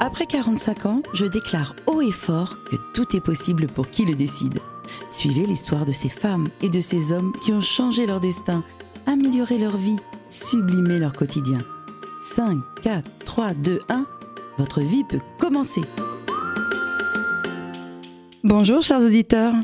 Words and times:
Après 0.00 0.26
45 0.26 0.86
ans, 0.86 1.02
je 1.14 1.24
déclare 1.24 1.74
haut 1.86 2.00
et 2.00 2.12
fort 2.12 2.58
que 2.64 2.76
tout 2.94 3.16
est 3.16 3.20
possible 3.20 3.66
pour 3.66 3.88
qui 3.88 4.04
le 4.04 4.14
décide. 4.14 4.58
Suivez 5.08 5.46
l'histoire 5.46 5.84
de 5.86 5.92
ces 5.92 6.08
femmes 6.08 6.50
et 6.62 6.68
de 6.68 6.80
ces 6.80 7.12
hommes 7.12 7.32
qui 7.42 7.52
ont 7.52 7.60
changé 7.60 8.06
leur 8.06 8.20
destin, 8.20 8.64
amélioré 9.06 9.58
leur 9.58 9.76
vie, 9.76 9.98
sublimé 10.28 10.98
leur 10.98 11.12
quotidien. 11.12 11.64
5, 12.20 12.58
4, 12.82 13.10
3, 13.24 13.54
2, 13.54 13.80
1, 13.88 14.06
votre 14.58 14.80
vie 14.80 15.04
peut 15.04 15.20
commencer. 15.38 15.82
Bonjour 18.42 18.82
chers 18.82 19.00
auditeurs. 19.00 19.54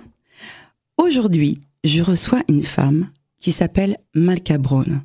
Aujourd'hui, 0.97 1.61
je 1.85 2.03
reçois 2.03 2.43
une 2.49 2.63
femme 2.63 3.11
qui 3.41 3.53
s'appelle 3.53 3.99
Malka 4.15 4.59
Brown. 4.59 5.03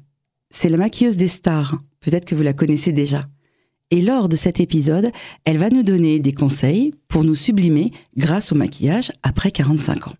C'est 0.49 0.69
la 0.69 0.77
maquilleuse 0.77 1.17
des 1.17 1.27
stars, 1.27 1.77
peut-être 1.99 2.25
que 2.25 2.35
vous 2.35 2.43
la 2.43 2.53
connaissez 2.53 2.91
déjà. 2.91 3.21
Et 3.91 4.01
lors 4.01 4.29
de 4.29 4.35
cet 4.35 4.59
épisode, 4.59 5.11
elle 5.45 5.57
va 5.57 5.69
nous 5.69 5.83
donner 5.83 6.19
des 6.19 6.33
conseils 6.33 6.93
pour 7.07 7.23
nous 7.23 7.35
sublimer 7.35 7.91
grâce 8.17 8.51
au 8.51 8.55
maquillage 8.55 9.11
après 9.23 9.51
45 9.51 10.07
ans. 10.07 10.15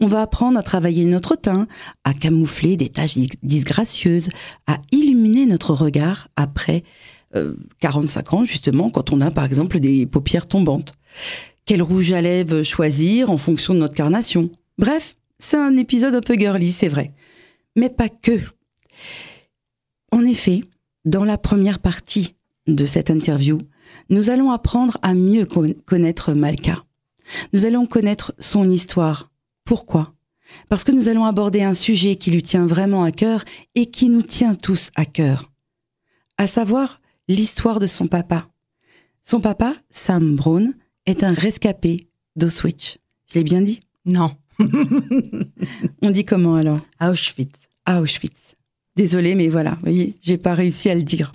On 0.00 0.06
va 0.06 0.22
apprendre 0.22 0.58
à 0.58 0.62
travailler 0.62 1.04
notre 1.04 1.34
teint, 1.34 1.66
à 2.04 2.14
camoufler 2.14 2.76
des 2.76 2.90
taches 2.90 3.16
disgracieuses, 3.42 4.28
à 4.66 4.78
illuminer 4.92 5.46
notre 5.46 5.72
regard 5.72 6.28
après 6.36 6.84
45 7.80 8.32
euh, 8.32 8.36
ans, 8.36 8.44
justement, 8.44 8.90
quand 8.90 9.12
on 9.12 9.20
a 9.20 9.30
par 9.30 9.44
exemple 9.44 9.80
des 9.80 10.06
paupières 10.06 10.46
tombantes. 10.46 10.94
Quel 11.66 11.82
rouge 11.82 12.12
à 12.12 12.20
lèvres 12.20 12.62
choisir 12.62 13.30
en 13.30 13.36
fonction 13.36 13.74
de 13.74 13.80
notre 13.80 13.94
carnation. 13.94 14.50
Bref, 14.78 15.16
c'est 15.38 15.56
un 15.56 15.76
épisode 15.76 16.14
un 16.14 16.20
peu 16.20 16.34
girly, 16.34 16.70
c'est 16.70 16.88
vrai. 16.88 17.12
Mais 17.76 17.90
pas 17.90 18.08
que. 18.08 18.38
En 20.12 20.24
effet, 20.24 20.62
dans 21.04 21.24
la 21.24 21.38
première 21.38 21.80
partie 21.80 22.36
de 22.66 22.86
cette 22.86 23.10
interview, 23.10 23.58
nous 24.10 24.30
allons 24.30 24.50
apprendre 24.50 24.98
à 25.02 25.14
mieux 25.14 25.46
connaître 25.46 26.32
Malka. 26.32 26.84
Nous 27.52 27.66
allons 27.66 27.86
connaître 27.86 28.34
son 28.38 28.68
histoire. 28.68 29.30
Pourquoi? 29.64 30.14
Parce 30.68 30.84
que 30.84 30.92
nous 30.92 31.08
allons 31.08 31.24
aborder 31.24 31.62
un 31.62 31.74
sujet 31.74 32.16
qui 32.16 32.30
lui 32.30 32.42
tient 32.42 32.66
vraiment 32.66 33.02
à 33.02 33.12
cœur 33.12 33.44
et 33.74 33.86
qui 33.86 34.08
nous 34.08 34.22
tient 34.22 34.54
tous 34.54 34.90
à 34.94 35.04
cœur. 35.04 35.50
À 36.38 36.46
savoir 36.46 37.00
l'histoire 37.28 37.80
de 37.80 37.86
son 37.86 38.06
papa. 38.06 38.48
Son 39.22 39.40
papa, 39.40 39.74
Sam 39.90 40.36
Brown, 40.36 40.74
est 41.06 41.24
un 41.24 41.32
rescapé 41.32 42.08
d'Auschwitz. 42.36 42.98
Je 43.32 43.38
l'ai 43.38 43.44
bien 43.44 43.62
dit? 43.62 43.80
Non. 44.04 44.30
On 46.02 46.10
dit 46.10 46.24
comment 46.24 46.56
alors? 46.56 46.80
Auschwitz. 47.00 47.68
Auschwitz. 47.88 48.56
Désolée, 48.96 49.34
mais 49.34 49.48
voilà, 49.48 49.72
vous 49.72 49.80
voyez, 49.80 50.16
j'ai 50.22 50.38
pas 50.38 50.54
réussi 50.54 50.90
à 50.90 50.94
le 50.94 51.02
dire. 51.02 51.32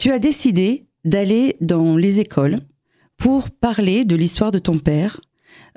Tu 0.00 0.10
as 0.10 0.18
décidé 0.18 0.86
d'aller 1.04 1.56
dans 1.60 1.94
les 1.94 2.20
écoles 2.20 2.56
pour 3.18 3.50
parler 3.50 4.06
de 4.06 4.16
l'histoire 4.16 4.50
de 4.50 4.58
ton 4.58 4.78
père, 4.78 5.20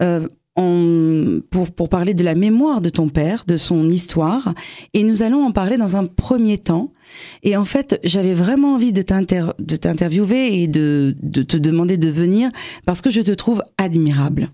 euh, 0.02 0.30
pour, 0.55 1.71
pour 1.75 1.89
parler 1.89 2.13
de 2.13 2.23
la 2.23 2.33
mémoire 2.33 2.80
de 2.80 2.88
ton 2.88 3.09
père, 3.09 3.43
de 3.45 3.57
son 3.57 3.89
histoire, 3.89 4.53
et 4.93 5.03
nous 5.03 5.23
allons 5.23 5.43
en 5.43 5.52
parler 5.52 5.75
dans 5.75 5.97
un 5.97 6.05
premier 6.05 6.57
temps. 6.57 6.93
Et 7.41 7.57
en 7.57 7.65
fait, 7.65 7.99
j'avais 8.05 8.33
vraiment 8.33 8.75
envie 8.75 8.93
de 8.93 9.02
t'interviewer 9.02 10.63
et 10.63 10.67
de, 10.67 11.17
de 11.21 11.43
te 11.43 11.58
demander 11.58 11.97
de 11.97 12.08
venir 12.08 12.49
parce 12.85 13.02
que 13.02 13.09
je 13.09 13.19
te 13.19 13.31
trouve 13.31 13.61
admirable. 13.77 14.52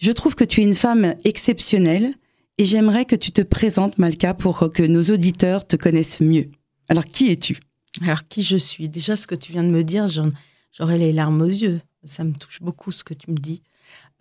Je 0.00 0.12
trouve 0.12 0.34
que 0.34 0.44
tu 0.44 0.62
es 0.62 0.64
une 0.64 0.74
femme 0.74 1.14
exceptionnelle 1.26 2.14
et 2.56 2.64
j'aimerais 2.64 3.04
que 3.04 3.16
tu 3.16 3.32
te 3.32 3.42
présentes, 3.42 3.98
Malka, 3.98 4.32
pour 4.32 4.72
que 4.72 4.82
nos 4.82 5.02
auditeurs 5.02 5.66
te 5.66 5.76
connaissent 5.76 6.20
mieux. 6.20 6.48
Alors, 6.88 7.04
qui 7.04 7.30
es-tu? 7.30 7.60
Alors, 8.02 8.26
qui 8.28 8.42
je 8.42 8.56
suis? 8.56 8.88
Déjà, 8.88 9.16
ce 9.16 9.26
que 9.26 9.34
tu 9.34 9.52
viens 9.52 9.64
de 9.64 9.70
me 9.70 9.84
dire, 9.84 10.08
j'aurais 10.08 10.98
les 10.98 11.12
larmes 11.12 11.40
aux 11.40 11.46
yeux. 11.46 11.80
Ça 12.04 12.24
me 12.24 12.32
touche 12.32 12.60
beaucoup 12.62 12.92
ce 12.92 13.04
que 13.04 13.14
tu 13.14 13.30
me 13.30 13.36
dis. 13.36 13.62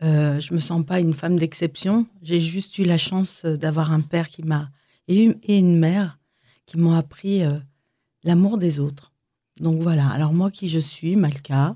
Euh, 0.03 0.39
je 0.39 0.53
me 0.53 0.59
sens 0.59 0.86
pas 0.86 1.00
une 1.00 1.14
femme 1.14 1.38
d'exception. 1.38 2.08
J'ai 2.22 2.39
juste 2.39 2.78
eu 2.78 2.83
la 2.83 2.98
chance 2.98 3.45
d'avoir 3.45 3.92
un 3.92 4.02
père 4.02 4.30
qui 4.30 4.43
m'a 4.43 4.70
et 5.08 5.58
une 5.58 5.77
mère 5.77 6.20
qui 6.66 6.77
m'ont 6.77 6.93
appris 6.93 7.43
euh, 7.43 7.60
l'amour 8.23 8.58
des 8.58 8.80
autres. 8.80 9.14
Donc 9.60 9.82
voilà. 9.82 10.08
Alors 10.10 10.33
moi, 10.33 10.52
qui 10.52 10.70
je 10.70 10.80
suis, 10.80 11.16
Malka, 11.16 11.76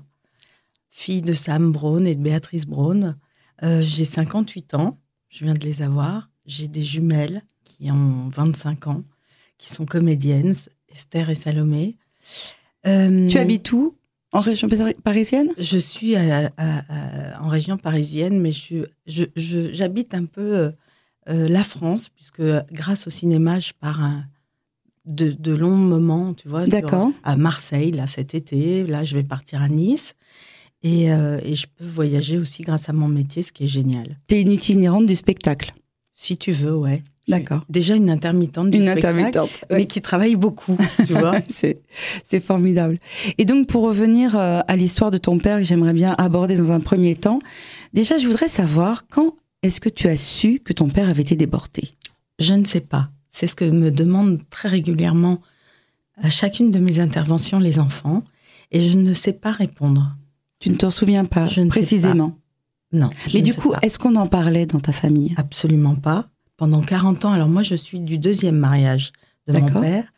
fille 0.90 1.22
de 1.22 1.32
Sam 1.32 1.72
Brown 1.72 2.06
et 2.06 2.14
de 2.14 2.22
Béatrice 2.22 2.66
Brown. 2.66 3.16
Euh, 3.62 3.80
j'ai 3.82 4.04
58 4.04 4.74
ans. 4.74 4.98
Je 5.28 5.44
viens 5.44 5.54
de 5.54 5.64
les 5.64 5.82
avoir. 5.82 6.28
J'ai 6.44 6.68
des 6.68 6.82
jumelles 6.82 7.42
qui 7.64 7.90
ont 7.90 8.28
25 8.28 8.88
ans, 8.88 9.02
qui 9.58 9.72
sont 9.72 9.86
comédiennes 9.86 10.54
Esther 10.92 11.30
et 11.30 11.34
Salomé. 11.34 11.96
Euh, 12.86 13.26
tu 13.28 13.38
habites 13.38 13.72
où? 13.72 13.94
En 14.32 14.40
région 14.40 14.68
parisienne? 15.04 15.50
Je 15.58 15.78
suis 15.78 16.16
en 16.16 17.48
région 17.48 17.76
parisienne, 17.76 18.40
mais 18.40 18.52
j'habite 19.36 20.14
un 20.14 20.24
peu 20.24 20.56
euh, 20.56 20.70
euh, 21.28 21.48
la 21.48 21.62
France, 21.62 22.08
puisque 22.08 22.42
grâce 22.72 23.06
au 23.06 23.10
cinéma, 23.10 23.60
je 23.60 23.72
pars 23.78 24.00
de, 25.04 25.54
longs 25.54 25.76
moments, 25.76 26.32
tu 26.32 26.48
vois, 26.48 26.64
à 27.24 27.36
Marseille, 27.36 27.90
là, 27.90 28.06
cet 28.06 28.34
été. 28.34 28.86
Là, 28.86 29.04
je 29.04 29.14
vais 29.14 29.22
partir 29.22 29.60
à 29.60 29.68
Nice. 29.68 30.14
Et, 30.82 31.04
et, 31.04 31.54
je 31.54 31.66
peux 31.66 31.86
voyager 31.86 32.38
aussi 32.38 32.62
grâce 32.62 32.88
à 32.88 32.92
mon 32.92 33.08
métier, 33.08 33.42
ce 33.42 33.52
qui 33.52 33.64
est 33.64 33.68
génial. 33.68 34.18
Tu 34.28 34.36
es 34.36 34.42
une 34.42 34.50
itinérante 34.50 35.06
du 35.06 35.14
spectacle 35.14 35.74
Si 36.22 36.36
tu 36.36 36.52
veux, 36.52 36.76
ouais. 36.76 37.02
D'accord. 37.26 37.62
Déjà 37.68 37.96
une 37.96 38.08
intermittente 38.08 38.70
du 38.70 38.78
une 38.78 38.84
spectacle, 38.84 39.18
intermittente, 39.18 39.50
mais 39.70 39.86
qui 39.86 40.00
travaille 40.00 40.36
beaucoup, 40.36 40.76
tu 41.04 41.14
vois. 41.18 41.34
c'est, 41.48 41.80
c'est 42.24 42.38
formidable. 42.38 43.00
Et 43.38 43.44
donc, 43.44 43.66
pour 43.66 43.82
revenir 43.82 44.36
euh, 44.36 44.60
à 44.68 44.76
l'histoire 44.76 45.10
de 45.10 45.18
ton 45.18 45.40
père, 45.40 45.58
que 45.58 45.64
j'aimerais 45.64 45.94
bien 45.94 46.14
aborder 46.18 46.56
dans 46.56 46.70
un 46.70 46.78
premier 46.78 47.16
temps, 47.16 47.40
déjà, 47.92 48.18
je 48.18 48.28
voudrais 48.28 48.46
savoir 48.46 49.08
quand 49.08 49.34
est-ce 49.64 49.80
que 49.80 49.88
tu 49.88 50.06
as 50.06 50.16
su 50.16 50.60
que 50.60 50.72
ton 50.72 50.88
père 50.88 51.08
avait 51.08 51.22
été 51.22 51.34
déporté? 51.34 51.96
Je 52.38 52.54
ne 52.54 52.64
sais 52.64 52.82
pas. 52.82 53.10
C'est 53.28 53.48
ce 53.48 53.56
que 53.56 53.64
me 53.64 53.90
demandent 53.90 54.38
très 54.48 54.68
régulièrement 54.68 55.40
à 56.22 56.30
chacune 56.30 56.70
de 56.70 56.78
mes 56.78 57.00
interventions 57.00 57.58
les 57.58 57.80
enfants, 57.80 58.22
et 58.70 58.78
je 58.78 58.96
ne 58.96 59.12
sais 59.12 59.32
pas 59.32 59.50
répondre. 59.50 60.16
Tu 60.60 60.70
ne 60.70 60.76
t'en 60.76 60.90
souviens 60.90 61.24
pas 61.24 61.46
je 61.46 61.62
ne 61.62 61.68
précisément? 61.68 62.38
Non. 62.92 63.10
Mais 63.32 63.42
du 63.42 63.54
coup, 63.54 63.72
est-ce 63.82 63.98
qu'on 63.98 64.16
en 64.16 64.26
parlait 64.26 64.66
dans 64.66 64.80
ta 64.80 64.92
famille? 64.92 65.34
Absolument 65.36 65.94
pas 65.94 66.28
pendant 66.56 66.80
40 66.80 67.24
ans. 67.24 67.32
Alors 67.32 67.48
moi, 67.48 67.62
je 67.62 67.74
suis 67.74 68.00
du 68.00 68.18
deuxième 68.18 68.56
mariage 68.56 69.12
de 69.46 69.58
mon 69.58 69.80
père. 69.80 70.12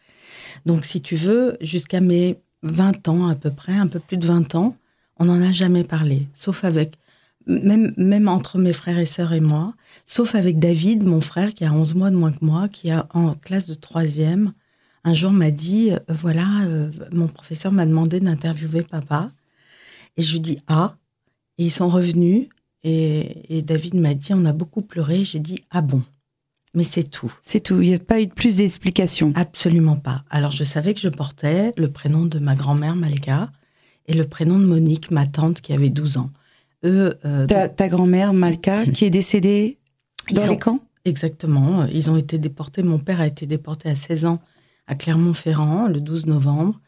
Donc 0.67 0.85
si 0.85 1.01
tu 1.01 1.17
veux, 1.17 1.57
jusqu'à 1.61 2.01
mes 2.01 2.37
20 2.63 3.09
ans 3.09 3.29
à 3.29 3.35
peu 3.35 3.51
près, 3.51 3.75
un 3.75 3.87
peu 3.87 4.01
plus 4.01 4.17
de 4.17 4.27
20 4.27 4.55
ans, 4.55 4.77
on 5.19 5.27
n'en 5.27 5.41
a 5.41 5.53
jamais 5.53 5.85
parlé, 5.85 6.27
sauf 6.35 6.65
avec, 6.65 6.97
même, 7.47 7.93
même 7.97 8.29
entre 8.29 8.59
mes 8.59 8.73
frères 8.73 8.99
et 8.99 9.07
sœurs 9.07 9.33
et 9.33 9.41
moi, 9.41 9.75
sauf 10.07 10.35
avec 10.35 10.59
David, 10.59 11.05
mon 11.05 11.21
frère, 11.21 11.55
qui 11.55 11.65
a 11.65 11.73
11 11.73 11.95
mois 11.95 12.11
de 12.11 12.17
moins 12.17 12.33
que 12.33 12.45
moi, 12.45 12.69
qui 12.69 12.91
a 12.91 13.07
en 13.15 13.33
classe 13.33 13.67
de 13.67 13.75
troisième, 13.75 14.53
un 15.05 15.15
jour 15.15 15.31
m'a 15.31 15.51
dit, 15.51 15.93
euh, 15.93 15.99
voilà, 16.09 16.63
euh, 16.65 16.91
mon 17.13 17.29
professeur 17.29 17.71
m'a 17.71 17.87
demandé 17.87 18.21
d'interviewer 18.21 18.83
papa. 18.83 19.31
Et 20.17 20.23
je 20.23 20.33
lui 20.33 20.41
dis, 20.41 20.59
ah, 20.67 20.97
et 21.59 21.65
ils 21.65 21.71
sont 21.71 21.89
revenus, 21.89 22.49
et, 22.85 23.57
et 23.57 23.63
David 23.63 23.95
m'a 23.95 24.15
dit, 24.15 24.35
on 24.35 24.45
a 24.45 24.53
beaucoup 24.53 24.83
pleuré. 24.83 25.25
J'ai 25.25 25.41
dit, 25.41 25.65
ah 25.71 25.81
bon? 25.81 26.03
Mais 26.75 26.85
c'est 26.85 27.05
tout. 27.05 27.33
C'est 27.43 27.61
tout. 27.61 27.81
Il 27.81 27.89
n'y 27.89 27.95
a 27.95 27.99
pas 27.99 28.21
eu 28.21 28.29
plus 28.29 28.57
d'explications. 28.57 29.33
Absolument 29.37 29.97
pas. 29.97 30.25
Alors, 30.29 30.51
je 30.51 30.65
savais 30.65 30.93
que 30.93 31.01
je 31.01 31.09
portais 31.09 31.73
le 31.77 31.89
prénom 31.89 32.27
de 32.27 32.39
ma 32.39 32.55
grand-mère 32.55 32.97
Malka 32.97 33.51
et 34.07 34.15
le 34.15 34.25
prénom 34.25 34.59
de 34.59 34.67
Monique, 34.67 35.11
ma 35.11 35.27
tante, 35.27 35.61
qui 35.61 35.73
avait 35.73 35.89
12 35.89 36.19
ans. 36.19 36.31
Eux, 36.85 37.15
euh, 37.25 37.47
ta, 37.47 37.89
grand-mère 37.89 38.35
Malka, 38.35 38.85
qui 38.87 39.07
est 39.07 39.11
décédée 39.11 39.79
dans 40.33 40.47
les 40.47 40.59
camps? 40.59 40.81
Exactement. 41.07 41.87
Ils 41.87 42.11
ont 42.11 42.17
été 42.17 42.39
déportés. 42.39 42.83
Mon 42.83 42.99
père 42.99 43.21
a 43.21 43.27
été 43.27 43.47
déporté 43.47 43.89
à 43.89 43.97
16 43.97 44.27
ans 44.27 44.41
à 44.87 44.95
Clermont-Ferrand, 44.95 45.89
le 45.89 46.01
12 46.01 46.27
novembre, 46.27 46.81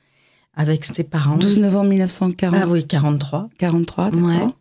avec 0.54 0.84
ses 0.84 1.04
parents. 1.04 1.38
12 1.38 1.60
novembre 1.60 1.88
1940 1.90 2.60
Ah 2.62 2.68
oui, 2.68 2.86
43. 2.86 3.48
43, 3.56 4.10
d'accord. 4.10 4.52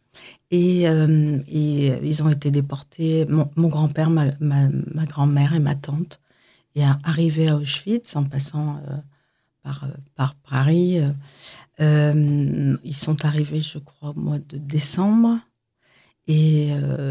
Et, 0.55 0.87
euh, 0.87 1.39
et, 1.49 1.91
euh, 1.91 1.99
ils 2.01 2.23
ont 2.23 2.29
été 2.29 2.49
déportés, 2.49 3.25
mon, 3.27 3.67
grand-père, 3.67 4.09
ma, 4.09 4.29
grand-mère 5.05 5.53
et 5.53 5.59
ma 5.59 5.75
tante, 5.75 6.21
et 6.75 6.83
arrivé 7.03 7.49
à 7.49 7.57
Auschwitz 7.57 8.15
en 8.15 8.23
passant 8.23 8.77
euh, 8.77 8.95
par, 9.63 9.85
par 10.15 10.35
Paris. 10.35 11.01
ils 11.79 12.95
sont 12.95 13.25
arrivés, 13.25 13.59
je 13.59 13.79
crois, 13.79 14.11
au 14.11 14.19
mois 14.19 14.39
de 14.39 14.57
décembre, 14.57 15.39
et 16.27 16.69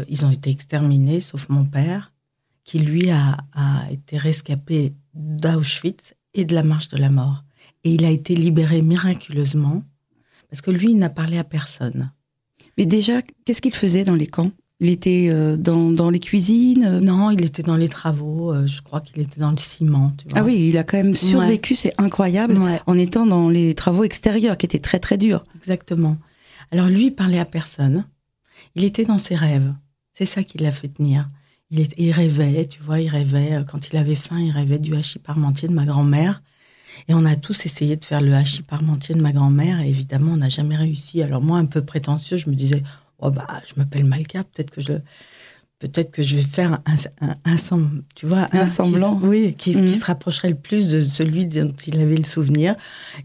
ils 0.09 0.25
ont 0.25 0.31
été 0.31 0.49
exterminés, 0.49 1.19
sauf 1.19 1.47
mon 1.49 1.65
père, 1.65 2.13
qui 2.63 2.79
lui 2.79 3.11
a 3.11 3.37
été 3.91 4.17
rescapé 4.17 4.93
d'Auschwitz 5.13 6.15
et 6.33 6.45
de 6.45 6.55
la 6.55 6.63
marche 6.63 6.89
de 6.89 6.97
la 6.97 7.11
mort. 7.11 7.43
Et 7.83 7.93
il 7.93 8.05
a 8.05 8.09
été 8.09 8.35
libéré 8.35 8.81
miraculeusement, 8.81 9.83
parce 10.49 10.61
que 10.61 10.71
lui, 10.71 10.91
il 10.91 10.97
n'a 10.97 11.11
parlé 11.11 11.37
à 11.37 11.43
personne. 11.43 12.11
Mais 12.77 12.85
déjà, 12.85 13.21
qu'est-ce 13.45 13.61
qu'il 13.61 13.73
faisait 13.73 14.03
dans 14.03 14.15
les 14.15 14.27
camps? 14.27 14.51
Il 14.81 14.89
était 14.89 15.29
euh, 15.29 15.55
dans, 15.55 15.91
dans, 15.91 16.09
les 16.09 16.19
cuisines 16.19 16.99
Non, 16.99 17.31
il 17.31 17.45
était 17.45 17.63
dans 17.63 17.77
les 17.77 17.87
travaux. 17.87 18.53
Euh, 18.53 18.67
je 18.67 18.81
crois 18.81 18.99
qu'il 18.99 19.21
était 19.21 19.39
dans 19.39 19.51
le 19.51 19.57
ciment. 19.57 20.11
Tu 20.17 20.27
vois. 20.27 20.39
Ah 20.39 20.43
oui, 20.43 20.67
il 20.67 20.77
a 20.77 20.83
quand 20.83 20.97
même 20.97 21.15
survécu, 21.15 21.75
c'est 21.75 21.93
incroyable, 21.97 22.57
en 22.85 22.97
étant 22.97 23.25
dans 23.25 23.49
les 23.49 23.73
travaux 23.73 24.03
extérieurs 24.03 24.57
qui 24.57 24.65
étaient 24.65 24.79
très 24.79 24.99
très 24.99 25.17
durs. 25.17 25.43
Exactement. 25.55 26.17
Alors 26.71 26.87
lui, 26.87 27.05
il 27.05 27.15
parlait 27.15 27.39
à 27.39 27.45
personne. 27.45 28.05
Il 28.75 28.83
était 28.83 29.05
dans 29.05 29.17
ses 29.17 29.35
rêves. 29.35 29.73
C'est 30.11 30.25
ça 30.25 30.43
qui 30.43 30.57
l'a 30.57 30.71
fait 30.71 30.89
tenir. 30.89 31.29
Il, 31.71 31.87
il, 31.97 32.11
rêvait, 32.11 32.65
tu 32.65 32.81
vois, 32.81 32.99
il 32.99 33.07
rêvait. 33.07 33.53
Euh, 33.53 33.63
quand 33.63 33.89
il 33.91 33.97
avait 33.97 34.15
faim, 34.15 34.39
il 34.39 34.51
rêvait 34.51 34.79
du 34.79 34.93
hachis 34.95 35.19
parmentier 35.19 35.67
de 35.67 35.73
ma 35.73 35.85
grand-mère. 35.85 36.41
Et 37.07 37.13
on 37.13 37.25
a 37.25 37.35
tous 37.35 37.65
essayé 37.65 37.95
de 37.95 38.05
faire 38.05 38.21
le 38.21 38.33
hachis 38.33 38.63
parmentier 38.63 39.15
de 39.15 39.21
ma 39.21 39.31
grand-mère. 39.31 39.81
Et 39.81 39.89
évidemment, 39.89 40.33
on 40.33 40.37
n'a 40.37 40.49
jamais 40.49 40.75
réussi. 40.75 41.21
Alors 41.21 41.41
moi, 41.41 41.57
un 41.57 41.65
peu 41.65 41.81
prétentieux, 41.81 42.37
je 42.37 42.49
me 42.49 42.55
disais, 42.55 42.83
oh 43.19 43.31
bah, 43.31 43.47
je 43.67 43.73
m'appelle 43.77 44.05
Malka, 44.05 44.43
peut-être 44.43 44.71
que 44.71 44.81
je, 44.81 44.93
peut-être 45.79 46.11
que 46.11 46.23
je 46.23 46.37
vais 46.37 46.41
faire 46.41 46.79
un, 46.85 47.35
un, 47.45 47.57
tu 48.15 48.25
vois, 48.25 48.47
un, 48.53 48.65
semblant, 48.65 49.17
qui, 49.17 49.25
oui, 49.25 49.55
qui, 49.55 49.75
mhm. 49.75 49.93
se 49.93 50.03
rapprocherait 50.05 50.49
le 50.49 50.55
plus 50.55 50.87
de 50.87 51.03
celui 51.03 51.45
dont 51.45 51.73
il 51.87 51.99
avait 51.99 52.17
le 52.17 52.23
souvenir. 52.23 52.75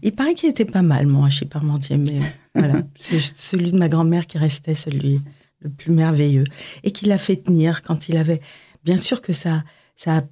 Il 0.01 0.13
paraît 0.13 0.33
qu'il 0.33 0.49
était 0.49 0.65
pas 0.65 0.81
mal, 0.81 1.07
mon 1.07 1.23
hachis 1.23 1.45
parmentier, 1.45 1.97
mais 1.97 2.19
voilà, 2.55 2.81
c'est 2.95 3.19
celui 3.19 3.71
de 3.71 3.77
ma 3.77 3.87
grand-mère 3.87 4.27
qui 4.27 4.37
restait 4.37 4.75
celui 4.75 5.21
le 5.61 5.69
plus 5.69 5.91
merveilleux 5.91 6.45
et 6.83 6.91
qui 6.91 7.05
l'a 7.05 7.17
fait 7.17 7.37
tenir 7.37 7.81
quand 7.83 8.09
il 8.09 8.17
avait, 8.17 8.41
bien 8.83 8.97
sûr 8.97 9.21
que 9.21 9.33
ça, 9.33 9.63
ça, 9.95 10.23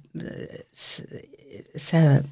ça 1.74 2.22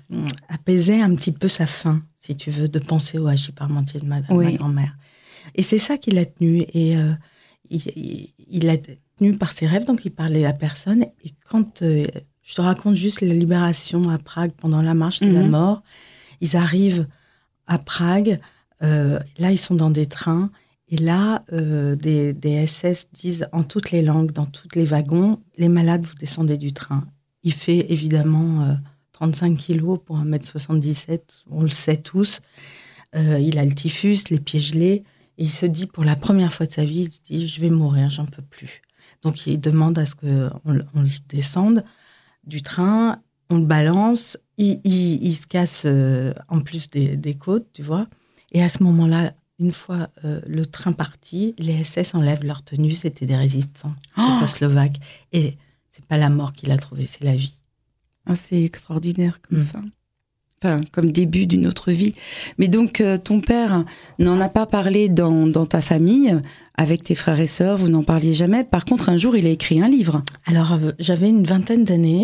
apaisait 0.48 1.00
un 1.00 1.14
petit 1.14 1.32
peu 1.32 1.48
sa 1.48 1.66
faim, 1.66 2.02
si 2.18 2.36
tu 2.36 2.50
veux, 2.50 2.68
de 2.68 2.78
penser 2.78 3.18
au 3.18 3.26
hachis 3.26 3.52
parmentier 3.52 4.00
de 4.00 4.06
ma, 4.06 4.20
ma 4.20 4.52
grand-mère. 4.52 4.96
Et 5.54 5.62
c'est 5.62 5.78
ça 5.78 5.98
qui 5.98 6.10
l'a 6.10 6.24
tenu. 6.24 6.64
Et 6.72 6.96
euh, 6.96 7.12
il, 7.70 8.64
l'a 8.64 8.76
tenu 9.16 9.32
par 9.36 9.52
ses 9.52 9.66
rêves, 9.66 9.84
donc 9.84 10.04
il 10.04 10.10
parlait 10.10 10.44
à 10.44 10.52
personne. 10.52 11.02
Et 11.24 11.32
quand 11.48 11.82
euh, 11.82 12.06
je 12.42 12.54
te 12.54 12.60
raconte 12.60 12.94
juste 12.94 13.20
la 13.20 13.34
libération 13.34 14.08
à 14.08 14.18
Prague 14.18 14.52
pendant 14.52 14.82
la 14.82 14.94
marche 14.94 15.20
de 15.20 15.30
la 15.30 15.42
mhm. 15.42 15.50
mort, 15.50 15.82
ils 16.40 16.56
arrivent 16.56 17.06
à 17.66 17.78
Prague. 17.78 18.40
Euh, 18.82 19.18
là, 19.38 19.50
ils 19.50 19.58
sont 19.58 19.74
dans 19.74 19.90
des 19.90 20.06
trains. 20.06 20.50
Et 20.90 20.96
là, 20.96 21.44
des, 21.50 22.32
des, 22.32 22.66
SS 22.66 23.08
disent 23.12 23.46
en 23.52 23.62
toutes 23.62 23.90
les 23.90 24.00
langues, 24.00 24.32
dans 24.32 24.46
tous 24.46 24.68
les 24.74 24.86
wagons, 24.86 25.38
les 25.58 25.68
malades, 25.68 26.02
vous 26.02 26.14
descendez 26.14 26.56
du 26.56 26.72
train. 26.72 27.04
Il 27.42 27.52
fait 27.52 27.92
évidemment 27.92 28.78
35 29.18 29.56
kilos 29.56 29.98
pour 30.04 30.18
1m77, 30.18 31.20
on 31.50 31.62
le 31.62 31.68
sait 31.68 31.96
tous. 31.96 32.40
il 33.14 33.58
a 33.58 33.64
le 33.64 33.74
typhus, 33.74 34.24
les 34.30 34.38
pieds 34.38 34.60
gelés 34.60 35.04
il 35.38 35.48
se 35.48 35.66
dit, 35.66 35.86
pour 35.86 36.04
la 36.04 36.16
première 36.16 36.52
fois 36.52 36.66
de 36.66 36.72
sa 36.72 36.84
vie, 36.84 37.02
il 37.02 37.12
se 37.12 37.20
dit, 37.22 37.46
je 37.46 37.60
vais 37.60 37.70
mourir, 37.70 38.10
j'en 38.10 38.26
peux 38.26 38.42
plus. 38.42 38.82
Donc 39.22 39.46
il 39.46 39.60
demande 39.60 39.98
à 39.98 40.04
ce 40.04 40.14
qu'on 40.14 40.50
on 40.64 40.72
le 40.72 41.08
descende 41.28 41.84
du 42.44 42.62
train, 42.62 43.20
on 43.50 43.58
le 43.58 43.64
balance, 43.64 44.36
il, 44.58 44.80
il, 44.84 45.34
se 45.34 45.46
casse 45.46 45.82
euh, 45.86 46.32
en 46.48 46.60
plus 46.60 46.90
des, 46.90 47.16
des, 47.16 47.34
côtes, 47.34 47.68
tu 47.72 47.82
vois. 47.82 48.06
Et 48.52 48.62
à 48.62 48.68
ce 48.68 48.82
moment-là, 48.82 49.32
une 49.58 49.72
fois 49.72 50.08
euh, 50.24 50.40
le 50.46 50.66
train 50.66 50.92
parti, 50.92 51.54
les 51.58 51.82
SS 51.82 52.14
enlèvent 52.14 52.44
leur 52.44 52.62
tenue, 52.62 52.92
c'était 52.92 53.26
des 53.26 53.36
résistants 53.36 53.94
oh 54.18 54.46
slovaques. 54.46 54.98
Et 55.32 55.56
c'est 55.92 56.06
pas 56.06 56.16
la 56.16 56.30
mort 56.30 56.52
qu'il 56.52 56.70
a 56.70 56.78
trouvé, 56.78 57.06
c'est 57.06 57.24
la 57.24 57.36
vie. 57.36 57.54
C'est 58.34 58.62
extraordinaire 58.62 59.40
comme 59.40 59.66
ça. 59.66 59.78
Mm 59.78 59.90
comme 60.92 61.12
début 61.12 61.46
d'une 61.46 61.66
autre 61.66 61.92
vie. 61.92 62.14
Mais 62.58 62.68
donc, 62.68 63.00
euh, 63.00 63.16
ton 63.16 63.40
père 63.40 63.84
n'en 64.18 64.40
a 64.40 64.48
pas 64.48 64.66
parlé 64.66 65.08
dans, 65.08 65.66
ta 65.66 65.80
famille, 65.80 66.36
avec 66.76 67.02
tes 67.02 67.14
frères 67.14 67.40
et 67.40 67.46
sœurs, 67.46 67.78
vous 67.78 67.88
n'en 67.88 68.02
parliez 68.02 68.34
jamais. 68.34 68.64
Par 68.64 68.84
contre, 68.84 69.08
un 69.08 69.16
jour, 69.16 69.36
il 69.36 69.46
a 69.46 69.50
écrit 69.50 69.80
un 69.80 69.88
livre. 69.88 70.22
Alors, 70.46 70.78
j'avais 70.98 71.28
une 71.28 71.44
vingtaine 71.44 71.84
d'années, 71.84 72.22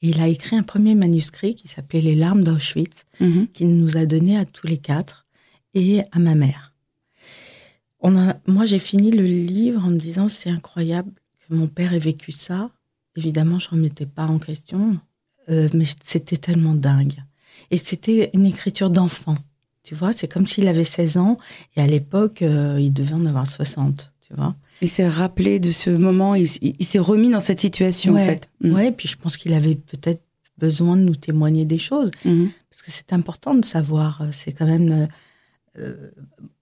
et 0.00 0.08
il 0.10 0.20
a 0.20 0.28
écrit 0.28 0.56
un 0.56 0.62
premier 0.62 0.94
manuscrit 0.94 1.54
qui 1.54 1.68
s'appelait 1.68 2.00
Les 2.00 2.14
larmes 2.14 2.44
d'Auschwitz, 2.44 3.04
mhm. 3.20 3.48
qu'il 3.48 3.76
nous 3.76 3.96
a 3.96 4.06
donné 4.06 4.38
à 4.38 4.44
tous 4.44 4.66
les 4.66 4.78
quatre, 4.78 5.26
et 5.74 6.02
à 6.12 6.18
ma 6.18 6.34
mère. 6.34 6.72
On 8.00 8.16
a, 8.16 8.36
moi, 8.46 8.64
j'ai 8.64 8.78
fini 8.78 9.10
le 9.10 9.24
livre 9.24 9.84
en 9.84 9.90
me 9.90 9.98
disant, 9.98 10.28
c'est 10.28 10.50
incroyable 10.50 11.12
que 11.40 11.54
mon 11.54 11.66
père 11.66 11.92
ait 11.92 11.98
vécu 11.98 12.32
ça. 12.32 12.70
Évidemment, 13.16 13.58
je 13.58 13.66
ne 13.66 13.72
remettais 13.72 14.06
pas 14.06 14.24
en 14.24 14.38
question, 14.38 14.98
euh, 15.50 15.68
mais 15.74 15.84
c'était 16.02 16.36
tellement 16.36 16.74
dingue. 16.74 17.22
Et 17.70 17.78
c'était 17.78 18.30
une 18.34 18.46
écriture 18.46 18.90
d'enfant. 18.90 19.36
Tu 19.82 19.94
vois, 19.94 20.12
c'est 20.12 20.28
comme 20.28 20.46
s'il 20.46 20.68
avait 20.68 20.84
16 20.84 21.16
ans 21.16 21.38
et 21.76 21.80
à 21.80 21.86
l'époque, 21.86 22.42
euh, 22.42 22.76
il 22.78 22.92
devait 22.92 23.14
en 23.14 23.24
avoir 23.26 23.46
60. 23.46 24.12
Tu 24.20 24.34
vois. 24.34 24.54
Il 24.82 24.90
s'est 24.90 25.08
rappelé 25.08 25.58
de 25.58 25.70
ce 25.70 25.90
moment, 25.90 26.34
il, 26.34 26.46
s'est 26.46 26.98
remis 26.98 27.30
dans 27.30 27.40
cette 27.40 27.60
situation 27.60 28.14
en 28.14 28.18
fait. 28.18 28.48
Mm. 28.60 28.72
Ouais, 28.74 28.92
puis 28.92 29.08
je 29.08 29.16
pense 29.16 29.36
qu'il 29.36 29.52
avait 29.54 29.74
peut-être 29.74 30.22
besoin 30.58 30.96
de 30.96 31.02
nous 31.02 31.16
témoigner 31.16 31.64
des 31.64 31.78
choses. 31.78 32.10
Mm-hmm. 32.26 32.50
Parce 32.70 32.82
que 32.82 32.90
c'est 32.90 33.12
important 33.12 33.54
de 33.54 33.64
savoir. 33.64 34.22
Euh, 34.22 34.28
c'est 34.30 34.52
quand 34.52 34.66
même. 34.66 35.08
Euh, 35.78 36.10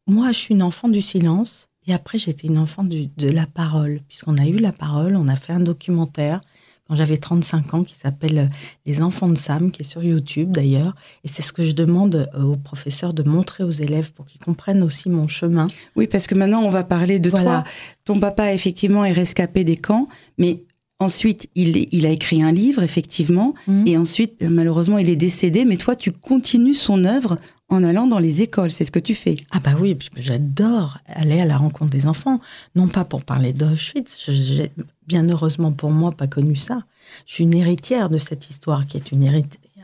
moi, 0.07 0.29
je 0.33 0.39
suis 0.39 0.55
une 0.55 0.63
enfant 0.63 0.89
du 0.89 1.03
silence. 1.03 1.69
Et 1.89 1.95
après, 1.95 2.19
j'étais 2.19 2.47
une 2.47 2.59
enfant 2.59 2.85
du, 2.85 3.09
de 3.09 3.29
la 3.29 3.47
parole. 3.47 4.01
Puisqu'on 4.09 4.39
a 4.39 4.47
eu 4.47 4.59
la 4.59 4.73
parole, 4.73 5.17
on 5.17 5.29
a 5.29 5.37
fait 5.37 5.53
un 5.53 5.61
documentaire 5.61 6.41
quand 6.89 6.95
j'avais 6.95 7.17
35 7.17 7.75
ans 7.75 7.85
qui 7.85 7.95
s'appelle 7.95 8.39
euh, 8.39 8.47
Les 8.87 9.03
enfants 9.03 9.29
de 9.29 9.37
Sam, 9.37 9.71
qui 9.71 9.83
est 9.83 9.87
sur 9.87 10.03
YouTube 10.03 10.53
d'ailleurs. 10.53 10.95
Et 11.25 11.29
c'est 11.29 11.43
ce 11.43 11.53
que 11.53 11.65
je 11.65 11.73
demande 11.73 12.29
euh, 12.35 12.43
aux 12.43 12.57
professeurs 12.57 13.15
de 13.15 13.23
montrer 13.23 13.65
aux 13.65 13.71
élèves 13.71 14.13
pour 14.13 14.27
qu'ils 14.27 14.41
comprennent 14.41 14.83
aussi 14.83 15.09
mon 15.09 15.29
chemin. 15.29 15.69
Oui, 15.97 16.07
parce 16.07 16.27
que 16.27 16.35
maintenant 16.35 16.63
on 16.63 16.71
va 16.71 16.85
parler 16.85 17.19
de 17.19 17.31
toi. 17.31 17.65
Ton 18.05 18.21
papa 18.21 18.53
effectivement 18.53 19.05
est 19.05 19.13
rescapé 19.13 19.65
des 19.65 19.77
camps, 19.77 20.09
mais 20.39 20.63
Ensuite, 20.99 21.51
il, 21.55 21.89
il, 21.93 22.07
a 22.07 22.09
écrit 22.09 22.43
un 22.43 22.53
livre, 22.53 22.83
effectivement, 22.83 23.53
mmh. 23.67 23.87
et 23.87 23.99
ensuite, 23.99 24.43
malheureusement, 24.43 24.97
il 24.97 25.11
est 25.11 25.17
décédé, 25.17 25.67
mais 25.67 25.77
toi, 25.77 25.95
tu 25.95 26.11
continues 26.11 26.73
son 26.73 27.05
œuvre 27.05 27.37
en 27.69 27.83
allant 27.83 28.07
dans 28.07 28.19
les 28.19 28.43
écoles, 28.43 28.71
c'est 28.71 28.85
ce 28.85 28.93
que 28.93 28.99
tu 28.99 29.15
fais. 29.15 29.37
Ah 29.51 29.59
bah 29.59 29.75
oui, 29.81 29.99
j'adore 30.17 30.99
aller 31.07 31.41
à 31.41 31.47
la 31.47 31.57
rencontre 31.57 31.91
des 31.91 32.07
enfants, 32.07 32.41
non 32.77 32.89
pas 32.89 33.05
pour 33.05 33.25
parler 33.25 33.53
d'Auschwitz, 33.53 34.31
j'ai 34.31 34.71
bien 35.07 35.29
heureusement 35.29 35.73
pour 35.73 35.91
moi 35.91 36.13
pas 36.13 36.27
connu 36.27 36.55
ça. 36.55 36.85
Je 37.27 37.35
suis 37.35 37.45
une 37.45 37.55
héritière 37.55 38.09
de 38.09 38.19
cette 38.19 38.51
histoire 38.51 38.87
qui 38.87 38.97
est 38.97 39.13
une 39.13 39.27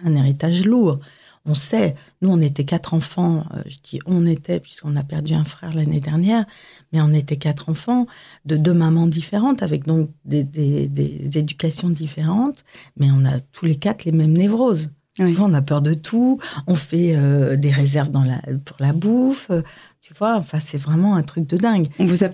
un 0.05 0.15
héritage 0.15 0.65
lourd. 0.65 0.99
On 1.45 1.55
sait, 1.55 1.97
nous 2.21 2.31
on 2.31 2.41
était 2.41 2.65
quatre 2.65 2.95
enfants, 2.95 3.45
euh, 3.55 3.63
je 3.67 3.77
dis 3.83 3.99
on 4.07 4.27
était 4.27 4.61
puisqu'on 4.61 4.95
a 4.95 5.03
perdu 5.03 5.35
un 5.35 5.43
frère 5.43 5.75
l'année 5.75 5.99
dernière, 5.99 6.45
mais 6.93 7.01
on 7.01 7.13
était 7.13 7.37
quatre 7.37 7.69
enfants 7.69 8.07
de 8.45 8.57
deux 8.57 8.75
mamans 8.75 9.09
différentes 9.09 9.61
avec 9.61 9.85
donc 9.85 10.09
des, 10.25 10.45
des, 10.45 11.37
éducations 11.37 11.89
différentes, 11.89 12.65
mais 12.97 13.11
on 13.11 13.25
a 13.25 13.41
tous 13.41 13.65
les 13.65 13.75
quatre 13.75 14.05
les 14.05 14.13
mêmes 14.13 14.33
névroses. 14.33 14.91
On 15.19 15.55
a 15.55 15.63
peur 15.63 15.83
de 15.83 15.95
tout, 15.95 16.39
on 16.67 16.75
fait 16.75 17.15
euh, 17.17 17.57
des 17.57 17.71
réserves 17.71 18.11
dans 18.11 18.25
la, 18.25 18.41
pour 18.65 18.77
la 18.81 18.93
bouffe, 18.93 19.49
euh, 19.51 19.63
tu 20.01 20.15
vois, 20.15 20.37
enfin 20.37 20.59
c'est 20.61 20.79
vraiment 20.79 21.15
un 21.17 21.23
truc 21.23 21.47
de 21.47 21.57
dingue. 21.57 21.89
On 21.99 22.05
vous 22.05 22.25
a 22.25 22.29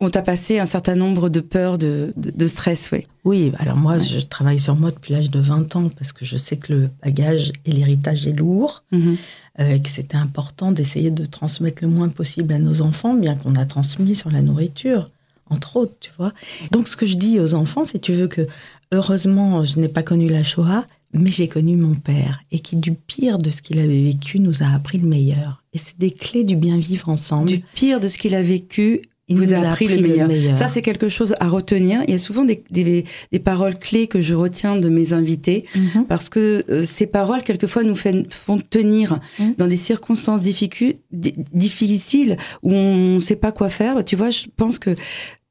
on 0.00 0.10
t'a 0.10 0.22
passé 0.22 0.58
un 0.58 0.66
certain 0.66 0.96
nombre 0.96 1.28
de 1.28 1.40
peurs, 1.40 1.78
de, 1.78 2.12
de, 2.16 2.46
stress, 2.48 2.90
oui. 2.92 3.06
Oui, 3.24 3.52
alors 3.58 3.76
moi, 3.76 3.98
je 3.98 4.18
travaille 4.18 4.58
sur 4.58 4.74
moi 4.74 4.90
depuis 4.90 5.12
l'âge 5.12 5.30
de 5.30 5.38
20 5.38 5.76
ans 5.76 5.88
parce 5.96 6.12
que 6.12 6.24
je 6.24 6.36
sais 6.36 6.56
que 6.56 6.72
le 6.72 6.90
bagage 7.04 7.52
et 7.64 7.70
l'héritage 7.70 8.26
est 8.26 8.32
lourd, 8.32 8.82
mhm. 8.90 9.16
euh, 9.60 9.78
que 9.78 9.88
c'était 9.88 10.16
important 10.16 10.72
d'essayer 10.72 11.12
de 11.12 11.24
transmettre 11.24 11.84
le 11.84 11.88
moins 11.88 12.08
possible 12.08 12.52
à 12.52 12.58
nos 12.58 12.82
enfants, 12.82 13.14
bien 13.14 13.36
qu'on 13.36 13.54
a 13.54 13.64
transmis 13.64 14.16
sur 14.16 14.30
la 14.30 14.42
nourriture, 14.42 15.10
entre 15.50 15.76
autres, 15.76 15.94
tu 16.00 16.10
vois. 16.18 16.32
Donc, 16.72 16.88
ce 16.88 16.96
que 16.96 17.06
je 17.06 17.16
dis 17.16 17.38
aux 17.38 17.54
enfants, 17.54 17.84
si 17.84 18.00
tu 18.00 18.12
veux 18.12 18.26
que, 18.26 18.48
heureusement, 18.90 19.62
je 19.62 19.78
n'ai 19.78 19.88
pas 19.88 20.02
connu 20.02 20.28
la 20.28 20.42
Shoah, 20.42 20.84
mais 21.12 21.30
j'ai 21.30 21.48
connu 21.48 21.76
mon 21.76 21.94
père 21.94 22.42
et 22.50 22.60
qui, 22.60 22.76
du 22.76 22.92
pire 22.92 23.38
de 23.38 23.50
ce 23.50 23.62
qu'il 23.62 23.78
avait 23.78 24.02
vécu, 24.02 24.38
nous 24.40 24.62
a 24.62 24.66
appris 24.66 24.98
le 24.98 25.06
meilleur. 25.06 25.62
Et 25.72 25.78
c'est 25.78 25.98
des 25.98 26.10
clés 26.10 26.44
du 26.44 26.56
bien 26.56 26.78
vivre 26.78 27.08
ensemble. 27.08 27.48
Du 27.48 27.60
pire 27.74 28.00
de 28.00 28.08
ce 28.08 28.18
qu'il 28.18 28.34
a 28.34 28.42
vécu, 28.42 29.02
il 29.28 29.36
vous 29.38 29.52
a 29.52 29.58
appris, 29.58 29.88
le, 29.88 30.00
meilleur. 30.00 30.56
Ça, 30.56 30.68
c'est 30.68 30.82
quelque 30.82 31.08
chose 31.08 31.34
à 31.38 31.48
retenir. 31.48 32.02
Il 32.06 32.12
y 32.12 32.16
a 32.16 32.18
souvent 32.18 32.44
des, 32.44 32.62
des, 32.70 33.04
des 33.30 33.38
paroles 33.38 33.78
clés 33.78 34.06
que 34.06 34.20
je 34.20 34.34
retiens 34.34 34.76
de 34.76 34.88
mes 34.88 35.12
invités 35.12 35.64
mhm. 35.74 36.06
parce 36.06 36.28
que 36.28 36.64
euh, 36.68 36.84
ces 36.84 37.06
paroles, 37.06 37.42
quelquefois, 37.42 37.84
nous 37.84 37.94
fait, 37.94 38.26
font 38.32 38.58
tenir 38.58 39.20
mhm. 39.38 39.54
dans 39.58 39.68
des 39.68 39.76
circonstances 39.76 40.42
difficiles 40.42 42.36
où 42.62 42.72
on 42.72 43.14
ne 43.14 43.20
sait 43.20 43.36
pas 43.36 43.52
quoi 43.52 43.68
faire. 43.68 44.04
Tu 44.04 44.16
vois, 44.16 44.30
je 44.30 44.46
pense 44.56 44.78
que 44.78 44.94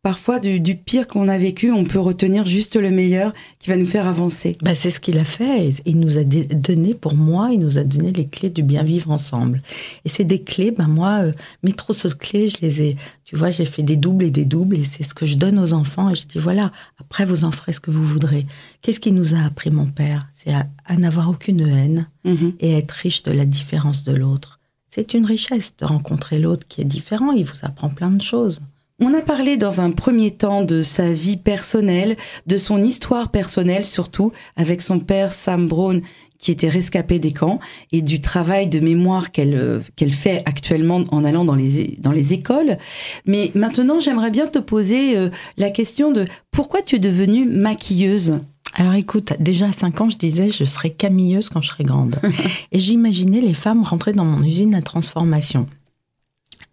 parfois 0.03 0.39
du, 0.39 0.75
pire 0.75 1.08
qu'on 1.08 1.27
a 1.27 1.38
vécu, 1.38 1.72
on 1.72 1.86
peut 1.86 2.00
retenir 2.00 2.48
juste 2.48 2.75
le 2.75 2.89
meilleur 2.89 3.34
qui 3.60 3.70
va 3.70 3.77
nous 3.77 3.86
faire 3.86 4.08
avancer. 4.08 4.58
Bah, 4.62 4.74
c'est 4.74 4.89
ce 4.89 5.00
qu'il 5.00 5.20
a 5.20 5.25
fait. 5.25 5.70
Il 5.86 6.00
nous 6.00 6.17
a 6.17 6.24
donné, 6.24 6.96
pour 6.96 7.15
moi, 7.15 7.50
il 7.51 7.60
nous 7.60 7.77
a 7.77 7.84
donné 7.84 8.12
les 8.12 8.27
clés 8.27 8.50
du 8.50 8.63
bien 8.63 8.84
vivre 8.84 9.12
ensemble. 9.12 9.62
Et 10.05 10.10
c'est 10.10 10.24
des 10.24 10.41
clés, 10.41 10.72
ben 10.72 10.88
moi, 10.88 11.22
euh, 11.24 11.31
mes 11.63 11.74
trousseaux 11.74 12.10
de 12.10 12.15
clés, 12.15 12.50
je 12.50 12.58
les 12.62 12.81
ai, 12.81 12.98
tu 13.24 13.36
vois, 13.36 13.51
j'ai 13.51 13.65
fait 13.65 13.84
des 13.84 13.96
doubles 13.96 14.25
et 14.25 14.31
des 14.31 14.46
doubles 14.46 14.77
et 14.77 14.86
c'est 14.86 15.03
ce 15.03 15.13
que 15.13 15.25
je 15.25 15.36
donne 15.36 15.60
aux 15.60 15.74
enfants. 15.74 16.10
Et 16.10 16.15
je 16.15 16.25
dis, 16.25 16.39
voilà, 16.39 16.72
après 17.00 17.25
vous 17.25 17.43
en 17.43 17.51
ferez 17.51 17.74
ce 17.74 17.79
que 17.79 17.91
vous 17.91 18.03
voudrez. 18.03 18.48
Qu'est-ce 18.81 19.00
qui 19.00 19.12
nous 19.12 19.36
a 19.36 19.39
appris 19.39 19.70
mon 19.70 19.86
père? 19.86 20.27
C'est 20.34 20.53
à, 20.53 20.65
n'avoir 20.98 21.29
aucune 21.29 21.62
haine 21.62 22.08
mm-hmm. 22.25 22.53
et 22.60 22.77
être 22.77 22.91
riche 22.91 23.24
de 23.24 23.31
la 23.31 23.46
différence 23.46 24.03
de 24.03 24.13
l'autre. 24.13 24.60
C'est 24.89 25.13
une 25.13 25.25
richesse 25.25 25.75
de 25.77 25.86
rencontrer 25.86 26.39
l'autre 26.39 26.67
qui 26.67 26.81
est 26.81 26.86
différent. 26.86 27.31
Il 27.31 27.46
vous 27.46 27.60
apprend 27.62 27.89
plein 27.89 28.10
de 28.10 28.22
choses. 28.22 28.60
On 29.03 29.15
a 29.15 29.22
parlé 29.22 29.58
dans 29.58 29.81
un 29.81 29.89
premier 29.89 30.29
temps 30.29 30.63
de 30.63 30.84
sa 30.84 31.12
vie 31.12 31.38
personnelle, 31.38 32.15
de 32.46 32.58
son 32.58 32.84
histoire 32.84 33.29
personnelle 33.29 33.84
surtout, 33.84 34.31
avec 34.55 34.84
son 34.84 35.00
père 35.00 35.34
Sam 35.34 35.67
Brown 35.67 36.01
qui 36.38 36.51
était 36.51 36.70
rescapé 36.70 37.17
des 37.17 37.31
camps 37.31 37.60
et 37.91 38.03
du 38.03 38.22
travail 38.22 38.67
de 38.67 38.79
mémoire 38.79 39.31
qu'elle 39.31 39.55
euh, 39.55 39.79
qu'elle 39.96 40.12
fait 40.12 40.43
actuellement 40.46 41.03
en 41.12 41.25
allant 41.25 41.46
dans 41.46 41.55
les 41.55 41.98
dans 42.00 42.12
les 42.12 42.34
écoles. 42.34 42.77
Mais 43.25 43.51
maintenant, 43.55 44.00
j'aimerais 44.00 44.29
bien 44.31 44.46
te 44.46 44.60
poser 44.60 45.17
euh, 45.17 45.29
la 45.58 45.72
question 45.72 46.12
de 46.12 46.25
pourquoi 46.51 46.84
tu 46.84 46.98
es 46.98 47.00
devenue 47.00 47.46
maquilleuse? 47.46 48.39
Alors 48.75 48.93
écoute, 48.93 49.34
déjà 49.39 49.67
à 49.67 49.72
5 49.72 50.01
ans, 50.01 50.10
je 50.10 50.17
disais 50.17 50.50
je 50.50 50.63
serai 50.63 50.91
camilleuse 50.91 51.50
quand 51.50 51.62
je 51.62 51.70
serai 51.70 51.86
grande. 51.86 52.17
et 52.72 52.79
j'imaginais 52.79 53.41
les 53.41 53.55
femmes 53.55 53.84
rentrer 53.84 54.13
dans 54.13 54.25
mon 54.25 54.43
usine 54.43 54.75
à 54.75 54.81
transformation 54.84 55.67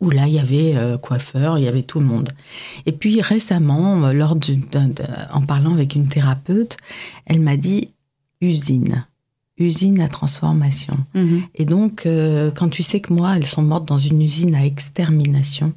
où 0.00 0.10
là, 0.10 0.26
il 0.26 0.34
y 0.34 0.38
avait 0.38 0.76
euh, 0.76 0.96
coiffeur, 0.96 1.58
il 1.58 1.64
y 1.64 1.68
avait 1.68 1.82
tout 1.82 2.00
le 2.00 2.06
monde. 2.06 2.30
Et 2.86 2.92
puis 2.92 3.20
récemment, 3.20 4.12
lors 4.12 4.36
en 5.32 5.42
parlant 5.42 5.72
avec 5.72 5.94
une 5.94 6.08
thérapeute, 6.08 6.76
elle 7.26 7.40
m'a 7.40 7.56
dit 7.56 7.90
usine 8.40 9.04
usine 9.58 10.00
à 10.00 10.08
transformation. 10.08 10.96
Mhm. 11.14 11.42
Et 11.54 11.64
donc, 11.64 12.06
euh, 12.06 12.50
quand 12.50 12.68
tu 12.68 12.82
sais 12.82 13.00
que 13.00 13.12
moi, 13.12 13.36
elles 13.36 13.46
sont 13.46 13.62
mortes 13.62 13.88
dans 13.88 13.98
une 13.98 14.22
usine 14.22 14.54
à 14.54 14.64
extermination, 14.64 15.72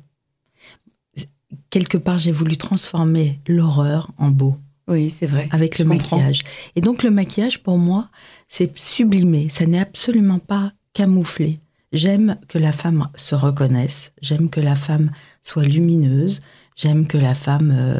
quelque 1.70 1.98
part, 1.98 2.18
j'ai 2.18 2.32
voulu 2.32 2.58
transformer 2.58 3.40
l'horreur 3.48 4.12
en 4.18 4.30
beau. 4.30 4.58
Oui, 4.88 5.14
c'est 5.16 5.26
vrai. 5.26 5.48
Avec 5.52 5.80
le 5.80 5.86
maquillage. 5.86 6.42
Et 6.76 6.82
donc, 6.82 7.04
le 7.04 7.12
maquillage, 7.12 7.64
pour 7.64 7.78
moi, 7.78 8.10
c'est 8.48 8.78
sublimé. 8.78 9.50
Ça 9.50 9.66
n'est 9.66 9.80
absolument 9.80 10.40
pas 10.40 10.74
camouflé. 10.94 11.60
J'aime 11.92 12.38
que 12.48 12.58
la 12.58 12.72
femme 12.72 13.10
se 13.16 13.36
reconnaisse. 13.36 14.14
J'aime 14.22 14.50
que 14.50 14.62
la 14.62 14.76
femme 14.76 15.12
soit 15.42 15.64
lumineuse. 15.64 16.42
J'aime 16.76 17.06
que 17.06 17.18
la 17.18 17.34
femme 17.34 17.74
euh, 17.76 18.00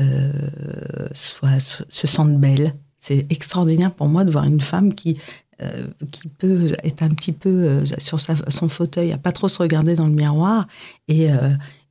euh, 0.00 1.08
soit, 1.12 1.58
se 1.60 2.06
sente 2.06 2.38
belle. 2.38 2.74
C'est 3.00 3.26
extraordinaire 3.30 3.92
pour 3.92 4.08
moi 4.08 4.24
de 4.24 4.30
voir 4.30 4.44
une 4.44 4.60
femme 4.60 4.94
qui, 4.94 5.18
euh, 5.62 5.86
qui 6.10 6.28
peut 6.28 6.74
être 6.84 7.02
un 7.02 7.10
petit 7.10 7.32
peu 7.32 7.84
sur 7.98 8.20
son 8.20 8.68
fauteuil, 8.68 9.12
à 9.12 9.18
pas 9.18 9.32
trop 9.32 9.48
se 9.48 9.62
regarder 9.62 9.94
dans 9.94 10.06
le 10.06 10.12
miroir 10.12 10.66
et, 11.08 11.28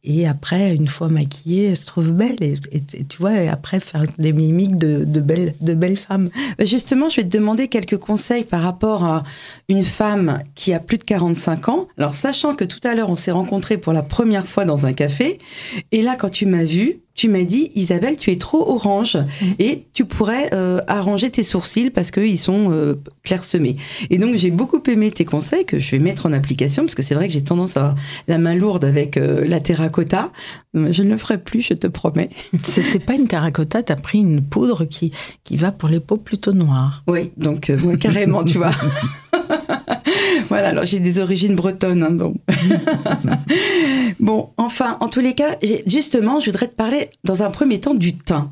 et 0.03 0.27
après, 0.27 0.73
une 0.73 0.87
fois 0.87 1.09
maquillée, 1.09 1.69
elle 1.69 1.77
se 1.77 1.85
trouve 1.85 2.11
belle. 2.11 2.37
Et, 2.41 2.81
tu 3.05 3.17
vois, 3.19 3.35
et 3.35 3.47
après, 3.47 3.79
faire 3.79 4.03
des 4.17 4.33
mimiques 4.33 4.75
de, 4.75 5.03
de, 5.03 5.21
belles, 5.21 5.53
de 5.61 5.73
belles 5.75 5.97
femmes. 5.97 6.31
Bah, 6.57 6.65
justement, 6.65 7.07
je 7.07 7.17
vais 7.17 7.23
te 7.23 7.37
demander 7.37 7.67
quelques 7.67 7.97
conseils 7.97 8.43
par 8.43 8.63
rapport 8.63 9.03
à 9.03 9.23
une 9.69 9.83
femme 9.83 10.39
qui 10.55 10.73
a 10.73 10.79
plus 10.79 10.97
de 10.97 11.03
45 11.03 11.69
ans. 11.69 11.87
Alors, 11.99 12.15
sachant 12.15 12.55
que 12.55 12.63
tout 12.63 12.79
à 12.83 12.95
l'heure, 12.95 13.11
on 13.11 13.15
s'est 13.15 13.31
rencontrés 13.31 13.77
pour 13.77 13.93
la 13.93 14.01
première 14.01 14.47
fois 14.47 14.65
dans 14.65 14.87
un 14.87 14.93
café. 14.93 15.37
Et 15.91 16.01
là, 16.01 16.15
quand 16.15 16.29
tu 16.29 16.47
m'as 16.47 16.63
vu, 16.63 17.01
tu 17.13 17.29
m'as 17.29 17.43
dit, 17.43 17.71
Isabelle, 17.75 18.15
tu 18.17 18.31
es 18.31 18.37
trop 18.37 18.69
orange 18.69 19.15
mm. 19.15 19.45
et 19.59 19.85
tu 19.93 20.05
pourrais 20.05 20.49
euh, 20.53 20.79
arranger 20.87 21.29
tes 21.29 21.43
sourcils 21.43 21.89
parce 21.89 22.11
qu'ils 22.11 22.39
sont 22.39 22.71
euh, 22.71 22.95
clairsemés. 23.23 23.75
Et 24.09 24.17
donc, 24.17 24.35
j'ai 24.35 24.51
beaucoup 24.51 24.81
aimé 24.87 25.11
tes 25.11 25.25
conseils 25.25 25.65
que 25.65 25.79
je 25.79 25.91
vais 25.91 25.99
mettre 25.99 26.25
en 26.25 26.33
application 26.33 26.83
parce 26.83 26.95
que 26.95 27.03
c'est 27.03 27.15
vrai 27.15 27.27
que 27.27 27.33
j'ai 27.33 27.43
tendance 27.43 27.77
à 27.77 27.81
avoir 27.81 27.95
la 28.27 28.37
main 28.37 28.55
lourde 28.55 28.85
avec 28.85 29.17
euh, 29.17 29.45
la 29.45 29.59
terracotta. 29.59 30.31
Je 30.73 31.03
ne 31.03 31.11
le 31.11 31.17
ferai 31.17 31.37
plus, 31.37 31.61
je 31.61 31.73
te 31.73 31.87
promets. 31.87 32.29
C'était 32.63 32.99
pas 32.99 33.13
une 33.13 33.27
terracotta, 33.27 33.83
tu 33.83 33.91
as 33.91 33.97
pris 33.97 34.19
une 34.19 34.41
poudre 34.41 34.85
qui, 34.85 35.11
qui 35.43 35.57
va 35.57 35.71
pour 35.71 35.89
les 35.89 35.99
peaux 35.99 36.17
plutôt 36.17 36.53
noires. 36.53 37.03
Oui, 37.07 37.31
donc 37.37 37.71
carrément, 37.99 38.43
tu 38.43 38.57
vois. 38.57 38.71
voilà, 40.51 40.69
alors 40.69 40.85
j'ai 40.85 40.99
des 40.99 41.19
origines 41.19 41.55
bretonnes. 41.55 42.03
Hein, 42.03 42.17
bon, 44.19 44.49
enfin, 44.57 44.97
en 44.99 45.07
tous 45.07 45.21
les 45.21 45.33
cas, 45.33 45.57
justement, 45.85 46.39
je 46.39 46.47
voudrais 46.47 46.67
te 46.67 46.75
parler 46.75 47.09
dans 47.23 47.43
un 47.43 47.49
premier 47.49 47.79
temps 47.79 47.93
du 47.93 48.17
teint. 48.17 48.51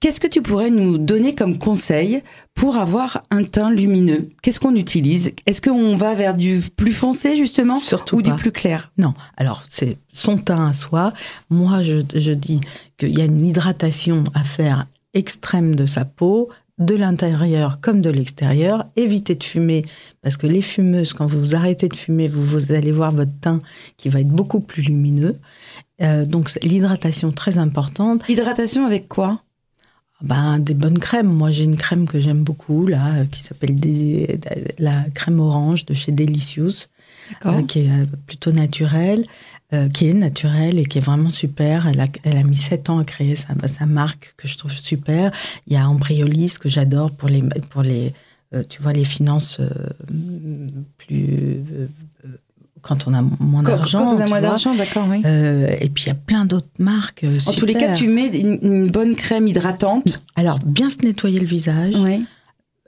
Qu'est-ce 0.00 0.20
que 0.20 0.26
tu 0.26 0.42
pourrais 0.42 0.70
nous 0.70 0.98
donner 0.98 1.32
comme 1.32 1.58
conseil 1.58 2.22
pour 2.54 2.76
avoir 2.76 3.22
un 3.30 3.44
teint 3.44 3.70
lumineux? 3.70 4.30
Qu'est-ce 4.42 4.58
qu'on 4.58 4.74
utilise? 4.74 5.32
Est-ce 5.46 5.62
qu'on 5.62 5.94
va 5.94 6.14
vers 6.14 6.34
du 6.34 6.60
plus 6.74 6.92
foncé 6.92 7.36
justement 7.36 7.76
Surtout 7.76 8.16
ou 8.16 8.22
du 8.22 8.32
plus 8.32 8.50
clair? 8.50 8.90
Non. 8.98 9.14
Alors 9.36 9.62
c'est 9.68 9.98
son 10.12 10.38
teint 10.38 10.66
à 10.66 10.72
soi. 10.72 11.12
Moi, 11.50 11.82
je, 11.82 11.98
je 12.16 12.32
dis 12.32 12.60
qu'il 12.98 13.16
y 13.16 13.20
a 13.20 13.26
une 13.26 13.46
hydratation 13.46 14.24
à 14.34 14.42
faire 14.42 14.86
extrême 15.14 15.76
de 15.76 15.86
sa 15.86 16.04
peau 16.04 16.48
de 16.82 16.94
l'intérieur 16.94 17.80
comme 17.80 18.02
de 18.02 18.10
l'extérieur. 18.10 18.86
Évitez 18.96 19.34
de 19.34 19.44
fumer, 19.44 19.82
parce 20.22 20.36
que 20.36 20.46
les 20.46 20.62
fumeuses, 20.62 21.12
quand 21.12 21.26
vous 21.26 21.54
arrêtez 21.54 21.88
de 21.88 21.96
fumer, 21.96 22.28
vous, 22.28 22.42
vous 22.42 22.72
allez 22.72 22.92
voir 22.92 23.12
votre 23.12 23.38
teint 23.40 23.60
qui 23.96 24.08
va 24.08 24.20
être 24.20 24.28
beaucoup 24.28 24.60
plus 24.60 24.82
lumineux. 24.82 25.38
Euh, 26.02 26.24
donc 26.24 26.50
l'hydratation 26.62 27.32
très 27.32 27.58
importante. 27.58 28.24
Hydratation 28.28 28.84
avec 28.86 29.08
quoi? 29.08 29.42
Ben, 30.22 30.60
des 30.60 30.74
bonnes 30.74 31.00
crèmes. 31.00 31.32
Moi, 31.32 31.50
j'ai 31.50 31.64
une 31.64 31.76
crème 31.76 32.06
que 32.06 32.20
j'aime 32.20 32.44
beaucoup, 32.44 32.86
là, 32.86 33.24
qui 33.30 33.40
s'appelle 33.40 33.74
la 34.78 35.04
crème 35.14 35.40
orange 35.40 35.84
de 35.84 35.94
chez 35.94 36.12
Delicious, 36.12 36.86
euh, 37.46 37.62
qui 37.62 37.80
est 37.80 37.90
euh, 37.90 38.06
plutôt 38.26 38.52
naturelle. 38.52 39.24
Euh, 39.74 39.88
qui 39.88 40.06
est 40.06 40.12
naturelle 40.12 40.78
et 40.78 40.84
qui 40.84 40.98
est 40.98 41.02
vraiment 41.02 41.30
super. 41.30 41.86
Elle 41.86 42.00
a, 42.00 42.04
elle 42.24 42.36
a 42.36 42.42
mis 42.42 42.56
sept 42.56 42.90
ans 42.90 42.98
à 42.98 43.04
créer 43.04 43.36
sa, 43.36 43.54
sa, 43.68 43.86
marque 43.86 44.34
que 44.36 44.46
je 44.46 44.58
trouve 44.58 44.74
super. 44.74 45.32
Il 45.66 45.72
y 45.72 45.76
a 45.76 45.88
Embryolis 45.88 46.56
que 46.60 46.68
j'adore 46.68 47.10
pour 47.10 47.30
les, 47.30 47.42
pour 47.70 47.80
les, 47.80 48.12
euh, 48.52 48.62
tu 48.68 48.82
vois, 48.82 48.92
les 48.92 49.04
finances 49.04 49.62
plus 50.98 51.64
quand 52.82 53.06
on 53.06 53.14
a 53.14 53.22
moins 53.22 53.62
d'argent. 53.62 54.00
Quand 54.00 54.16
on 54.16 54.20
a 54.20 54.26
moins 54.26 54.42
d'argent, 54.42 54.74
d'accord, 54.74 55.06
oui. 55.08 55.22
et 55.24 55.88
puis 55.88 56.04
il 56.04 56.08
y 56.08 56.10
a 56.10 56.16
plein 56.16 56.44
d'autres 56.44 56.66
marques. 56.78 57.24
En 57.46 57.52
tous 57.52 57.64
les 57.64 57.72
cas, 57.72 57.94
tu 57.94 58.08
mets 58.08 58.26
une, 58.26 58.58
une, 58.60 58.90
bonne 58.90 59.16
crème 59.16 59.48
hydratante. 59.48 60.22
Alors 60.36 60.58
bien 60.58 60.90
se 60.90 60.98
nettoyer 60.98 61.40
le 61.40 61.46
visage. 61.46 61.94
Oui. 61.96 62.26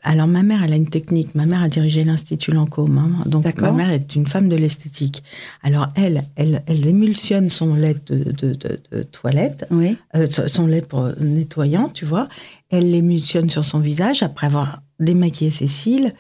Alors 0.05 0.27
ma 0.27 0.43
mère, 0.43 0.63
elle 0.63 0.73
a 0.73 0.77
une 0.77 0.89
technique. 0.89 1.35
Ma 1.35 1.47
mère 1.47 1.63
a 1.63 1.69
dirigé 1.69 2.05
l'institut 2.05 2.53
Lancôme, 2.53 2.99
hein. 2.99 3.23
donc 3.27 3.59
ma 3.59 3.73
mère 3.73 3.91
est 3.91 4.15
une 4.15 4.27
femme 4.27 4.49
de 4.49 4.57
l'esthétique. 4.57 5.25
Alors 5.63 5.89
elle, 5.97 6.25
elle, 6.37 6.63
elle 6.67 6.87
émulsionne 6.87 7.49
son 7.49 7.75
lait 7.75 7.97
de, 8.07 8.33
de, 8.33 9.03
toilette, 9.03 9.67
oui. 9.71 9.97
Euh, 10.15 10.27
son 10.29 10.67
lait 10.67 10.83
pour 10.83 11.11
nettoyant, 11.19 11.89
tu 11.89 12.05
vois. 12.05 12.29
Elle 12.71 12.91
l'émulsionne 12.91 13.49
sur 13.49 13.65
son 13.65 13.81
visage 13.81 14.23
après 14.23 14.47
avoir 14.47 14.83
démaquiller 15.05 15.51
ses 15.51 15.69
cils 15.69 16.13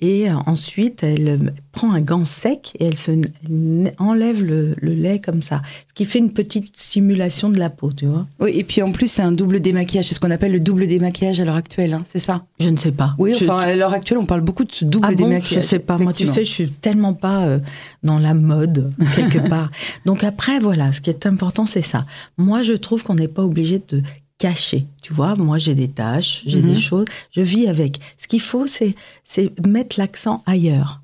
et 0.00 0.30
euh, 0.30 0.34
ensuite 0.46 1.02
elle 1.02 1.28
euh, 1.28 1.50
prend 1.72 1.92
un 1.92 2.00
gant 2.00 2.24
sec 2.24 2.76
et 2.78 2.86
elle 2.86 2.96
se 2.96 3.10
enlève 3.98 4.42
le, 4.42 4.74
lait 4.80 5.20
comme 5.20 5.42
ça, 5.42 5.62
ce 5.88 5.94
qui 5.94 6.04
fait 6.04 6.18
une 6.18 6.32
petite 6.32 6.76
stimulation 6.76 7.50
de 7.50 7.58
la 7.58 7.68
peau, 7.70 7.92
tu 7.92 8.06
vois. 8.06 8.26
Oui, 8.40 8.52
et 8.54 8.64
puis 8.64 8.82
en 8.82 8.92
plus 8.92 9.08
c'est 9.08 9.22
un 9.22 9.32
double 9.32 9.60
démaquillage, 9.60 10.06
c'est 10.06 10.14
ce 10.14 10.20
qu'on 10.20 10.30
appelle 10.30 10.52
le 10.52 10.60
double 10.60 10.86
démaquillage 10.86 11.40
à 11.40 11.44
l'heure 11.44 11.56
actuelle, 11.56 11.94
hein, 11.94 12.04
c'est 12.06 12.20
ça? 12.20 12.44
Je 12.60 12.70
ne 12.70 12.76
sais 12.76 12.92
pas. 12.92 13.14
Oui, 13.18 13.34
enfin 13.34 13.58
à 13.58 13.74
l'heure 13.74 13.92
actuelle 13.92 14.18
on 14.18 14.26
parle 14.26 14.42
beaucoup 14.42 14.64
de 14.64 14.72
ce 14.72 14.84
double 14.84 15.08
ah 15.10 15.14
démaquillage. 15.14 15.62
je 15.64 15.68
sais 15.68 15.78
pas, 15.80 15.98
moi 15.98 16.12
tu 16.12 16.26
sais, 16.26 16.44
je 16.44 16.50
suis 16.50 16.68
tellement 16.68 17.14
pas 17.14 17.42
euh, 17.44 17.58
dans 18.02 18.18
la 18.18 18.34
mode 18.34 18.92
quelque 19.16 19.38
part. 19.48 19.70
Donc 20.06 20.22
après 20.22 20.58
voilà, 20.58 20.92
ce 20.92 21.00
qui 21.00 21.10
est 21.10 21.26
important 21.26 21.66
c'est 21.66 21.82
ça. 21.82 22.06
Moi 22.36 22.62
je 22.62 22.74
trouve 22.74 23.02
qu'on 23.02 23.16
n'est 23.16 23.28
pas 23.28 23.42
obligé 23.42 23.82
de 23.88 24.02
caché. 24.38 24.86
Tu 25.02 25.12
vois, 25.12 25.34
moi 25.34 25.58
j'ai 25.58 25.74
des 25.74 25.88
tâches, 25.88 26.42
j'ai 26.46 26.62
des 26.62 26.70
mhm. 26.70 26.78
choses, 26.78 27.06
je 27.32 27.42
vis 27.42 27.68
avec. 27.68 28.00
Ce 28.16 28.26
qu'il 28.26 28.40
faut, 28.40 28.66
c'est 28.66 28.94
c'est 29.24 29.52
mettre 29.66 29.98
l'accent 29.98 30.42
ailleurs. 30.46 31.02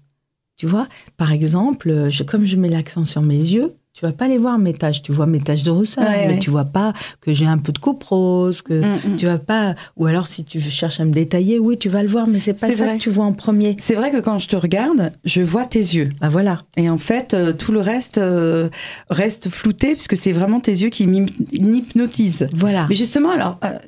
Tu 0.56 0.66
vois, 0.66 0.88
par 1.16 1.32
exemple, 1.32 2.10
je, 2.10 2.22
comme 2.22 2.44
je 2.44 2.56
mets 2.56 2.68
l'accent 2.68 3.04
sur 3.04 3.22
mes 3.22 3.36
yeux, 3.36 3.74
tu 3.94 4.04
vas 4.04 4.12
pas 4.12 4.26
les 4.26 4.38
voir 4.38 4.58
mes 4.58 4.72
taches, 4.72 5.02
tu 5.02 5.12
vois 5.12 5.26
mes 5.26 5.38
taches 5.38 5.62
de 5.62 5.70
rousseur, 5.70 6.04
mais 6.26 6.40
tu 6.40 6.50
vois 6.50 6.64
pas 6.64 6.92
que 7.20 7.32
j'ai 7.32 7.46
un 7.46 7.58
peu 7.58 7.70
de 7.70 7.78
coupe 7.78 8.02
rose, 8.02 8.60
que 8.60 8.80
mm, 8.80 9.12
mm. 9.12 9.16
tu 9.18 9.26
vas 9.26 9.38
pas. 9.38 9.76
Ou 9.96 10.06
alors 10.06 10.26
si 10.26 10.44
tu 10.44 10.60
cherches 10.60 10.98
à 10.98 11.04
me 11.04 11.12
détailler, 11.12 11.60
oui, 11.60 11.78
tu 11.78 11.88
vas 11.88 12.02
le 12.02 12.08
voir, 12.08 12.26
mais 12.26 12.40
c'est 12.40 12.58
pas 12.58 12.72
ça 12.72 12.88
que 12.88 12.98
tu 12.98 13.08
vois 13.08 13.24
en 13.24 13.32
premier. 13.32 13.76
C'est 13.78 13.94
vrai 13.94 14.10
que 14.10 14.18
quand 14.18 14.38
je 14.38 14.48
te 14.48 14.56
regarde, 14.56 15.12
je 15.24 15.42
vois 15.42 15.64
tes 15.64 15.78
yeux. 15.78 16.08
Ah 16.20 16.28
voilà. 16.28 16.58
Et 16.76 16.90
en 16.90 16.96
fait, 16.96 17.34
euh, 17.34 17.52
tout 17.52 17.70
le 17.70 17.78
reste 17.78 18.18
euh, 18.18 18.68
reste 19.10 19.48
flouté 19.48 19.92
puisque 19.92 20.16
c'est 20.16 20.32
vraiment 20.32 20.58
tes 20.58 20.72
yeux 20.72 20.88
qui 20.88 21.06
m'hypnotisent. 21.06 22.48
Voilà. 22.52 22.86
Mais 22.88 22.96
justement, 22.96 23.30
alors, 23.30 23.60
euh, 23.64 23.78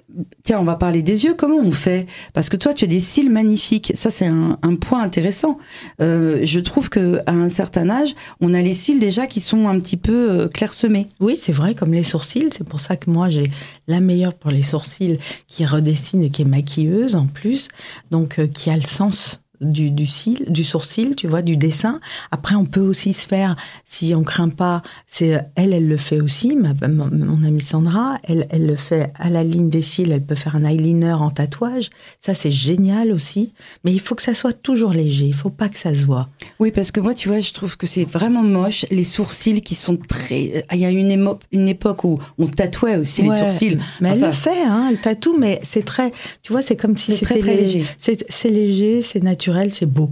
tiens, 0.45 0.61
on 0.61 0.65
va 0.65 0.77
parler 0.77 1.03
des 1.03 1.25
yeux. 1.25 1.35
Comment 1.35 1.59
on 1.59 1.73
fait? 1.73 2.07
Parce 2.33 2.49
que 2.49 2.57
toi, 2.57 2.75
tu 2.75 2.85
as 2.85 2.89
des 2.89 3.01
cils 3.01 3.31
magnifiques. 3.31 3.93
Ça, 3.97 4.13
c'est 4.13 4.27
un, 4.27 4.57
un, 4.63 4.77
point 4.77 5.03
intéressant. 5.03 5.59
je 5.99 6.61
trouve 6.61 6.91
que 6.91 7.19
à 7.27 7.33
un 7.33 7.49
certain 7.49 7.91
âge, 7.91 8.15
on 8.41 8.55
a 8.55 8.63
les 8.63 8.75
cils 8.75 9.01
déjà 9.01 9.27
qui 9.27 9.41
sont 9.41 9.67
un 9.67 9.81
petit 9.81 9.96
peu 9.97 10.31
euh, 10.31 10.49
clairsemé. 10.49 11.09
Oui, 11.21 11.37
c'est 11.37 11.53
vrai, 11.53 11.75
comme 11.75 11.93
les 11.93 12.05
sourcils. 12.05 12.49
C'est 12.53 12.69
pour 12.69 12.81
ça 12.81 12.97
que 12.97 13.11
moi, 13.11 13.31
j'ai 13.31 13.51
la 13.89 14.01
meilleure 14.01 14.35
pour 14.35 14.51
les 14.51 14.63
sourcils 14.63 15.19
qui 15.47 15.67
redessine 15.67 16.23
et 16.23 16.31
qui 16.31 16.43
est 16.43 16.47
maquilleuse 16.47 17.15
en 17.15 17.27
plus, 17.27 17.69
donc 18.11 18.39
euh, 18.39 18.47
qui 18.47 18.71
a 18.71 18.77
le 18.77 18.83
sens 18.83 19.43
du, 19.61 19.91
du, 19.91 20.07
cil, 20.07 20.45
du 20.49 20.65
sourcil, 20.65 21.17
tu 21.17 21.27
vois, 21.27 21.43
du 21.43 21.57
dessin. 21.57 22.01
Après, 22.31 22.55
on 22.55 22.65
peut 22.65 22.81
aussi 22.81 23.13
se 23.13 23.27
faire, 23.27 23.57
si 23.85 24.15
on 24.15 24.23
craint 24.23 24.49
pas, 24.49 24.83
c'est 25.07 25.41
elle, 25.55 25.73
elle 25.73 25.87
le 25.87 25.97
fait 25.97 26.21
aussi. 26.21 26.55
Ma, 26.55 26.73
mon 26.89 27.43
amie 27.45 27.61
Sandra, 27.61 28.19
elle, 28.25 28.47
elle 28.51 28.67
le 28.67 28.77
fait 28.77 29.13
à 29.17 29.31
la 29.31 29.45
ligne 29.45 29.71
des 29.71 29.83
cils. 29.83 30.13
Elle 30.13 30.25
peut 30.25 30.35
faire 30.35 30.57
un 30.57 30.65
eyeliner 30.65 31.13
en 31.13 31.31
tatouage. 31.31 31.91
Ça, 32.19 32.35
c'est 32.35 32.51
génial 32.51 33.13
aussi. 33.13 33.53
Mais 33.85 33.93
il 33.93 34.01
faut 34.01 34.15
que 34.15 34.23
ça 34.23 34.35
soit 34.35 34.53
toujours 34.53 34.93
léger. 34.93 35.27
Il 35.27 35.35
faut 35.35 35.51
pas 35.51 35.69
que 35.69 35.79
ça 35.79 35.95
se 35.95 36.05
voit. 36.05 36.29
Oui, 36.61 36.71
parce 36.71 36.91
que 36.91 37.01
moi, 37.01 37.15
tu 37.15 37.29
vois, 37.29 37.41
je 37.41 37.53
trouve 37.53 37.77
que 37.77 37.87
c'est 37.87 38.05
vraiment 38.05 38.43
moche 38.43 38.85
les 38.91 39.05
sourcils 39.05 39.63
qui 39.63 39.75
sont 39.75 39.97
très. 39.97 40.65
Il 40.73 40.79
y 40.79 40.85
a 40.85 40.91
une, 40.91 41.37
une 41.53 41.69
époque 41.69 42.05
où 42.05 42.19
on 42.39 42.47
tatouait 42.47 42.97
aussi 42.97 43.23
les 43.23 43.35
sourcils. 43.37 43.79
Mais 44.01 44.11
elle 44.11 44.21
le 44.21 44.33
fait, 44.33 44.63
hein, 44.63 44.89
elle 44.91 44.99
tatoue, 44.99 45.37
mais 45.39 45.61
c'est 45.63 45.85
très. 45.85 46.13
Tu 46.43 46.53
vois, 46.53 46.63
c'est 46.63 46.77
comme 46.77 46.97
si 46.97 47.13
c'était 47.13 47.25
très, 47.25 47.39
très 47.41 47.57
léger. 47.57 47.87
C'est 47.99 48.51
léger, 48.51 49.03
c'est 49.03 49.23
naturel 49.23 49.46
c'est 49.71 49.87
beau. 49.87 50.11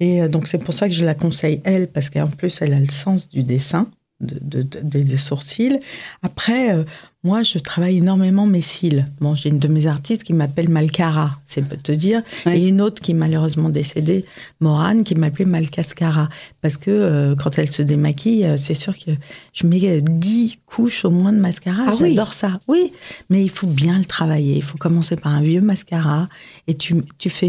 Et 0.00 0.22
euh, 0.22 0.28
donc 0.28 0.48
c'est 0.48 0.58
pour 0.58 0.74
ça 0.74 0.88
que 0.88 0.94
je 0.94 1.04
la 1.04 1.14
conseille 1.14 1.60
elle, 1.64 1.86
parce 1.86 2.10
qu'en 2.10 2.26
plus 2.26 2.60
elle 2.60 2.72
a 2.72 2.80
le 2.80 2.88
sens 2.88 3.28
du 3.28 3.42
dessin, 3.42 3.86
de, 4.20 4.62
des 4.62 5.16
sourcils. 5.16 5.80
Après, 6.22 6.74
euh, 6.74 6.84
moi 7.22 7.42
je 7.42 7.58
travaille 7.58 7.98
énormément 7.98 8.46
mes 8.46 8.60
cils. 8.60 9.06
Bon, 9.20 9.34
j'ai 9.34 9.48
une 9.48 9.58
de 9.58 9.68
mes 9.68 9.86
artistes 9.86 10.24
qui 10.24 10.34
m'appelle 10.34 10.68
Malcara, 10.68 11.38
c'est 11.44 11.62
peut 11.62 11.76
te 11.76 11.92
dire, 11.92 12.22
et 12.46 12.68
une 12.68 12.82
autre 12.82 13.00
qui 13.00 13.12
est 13.12 13.14
malheureusement 13.14 13.70
décédée, 13.70 14.26
Morane, 14.60 15.04
qui 15.04 15.14
m'appelait 15.14 15.46
Malcascara, 15.46 16.28
parce 16.60 16.76
que 16.76 16.90
euh, 16.90 17.34
quand 17.34 17.58
elle 17.58 17.70
se 17.70 17.82
démaquille, 17.82 18.54
c'est 18.58 18.74
sûr 18.74 18.94
que 18.98 19.10
je 19.54 19.66
mets 19.66 20.02
10 20.02 20.58
couches 20.66 21.04
au 21.06 21.10
moins 21.10 21.32
de 21.32 21.40
mascara. 21.40 21.84
Ah 21.88 21.94
J'adore 21.98 22.34
ça. 22.34 22.60
Oui, 22.68 22.92
mais 23.30 23.42
il 23.42 23.50
faut 23.50 23.66
bien 23.66 23.98
le 23.98 24.04
travailler. 24.04 24.56
Il 24.56 24.62
faut 24.62 24.78
commencer 24.78 25.16
par 25.16 25.32
un 25.32 25.42
vieux 25.42 25.62
mascara 25.62 26.28
et 26.66 26.74
tu, 26.74 27.02
tu 27.18 27.30
fais 27.30 27.48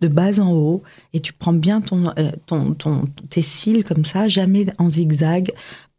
de 0.00 0.08
bas 0.08 0.38
en 0.40 0.52
haut 0.52 0.82
et 1.12 1.20
tu 1.20 1.32
prends 1.32 1.52
bien 1.52 1.80
ton, 1.80 2.08
euh, 2.18 2.30
ton, 2.46 2.74
ton, 2.74 3.04
tes 3.28 3.42
cils 3.42 3.84
comme 3.84 4.04
ça, 4.04 4.28
jamais 4.28 4.66
en 4.78 4.88
zigzag, 4.88 5.52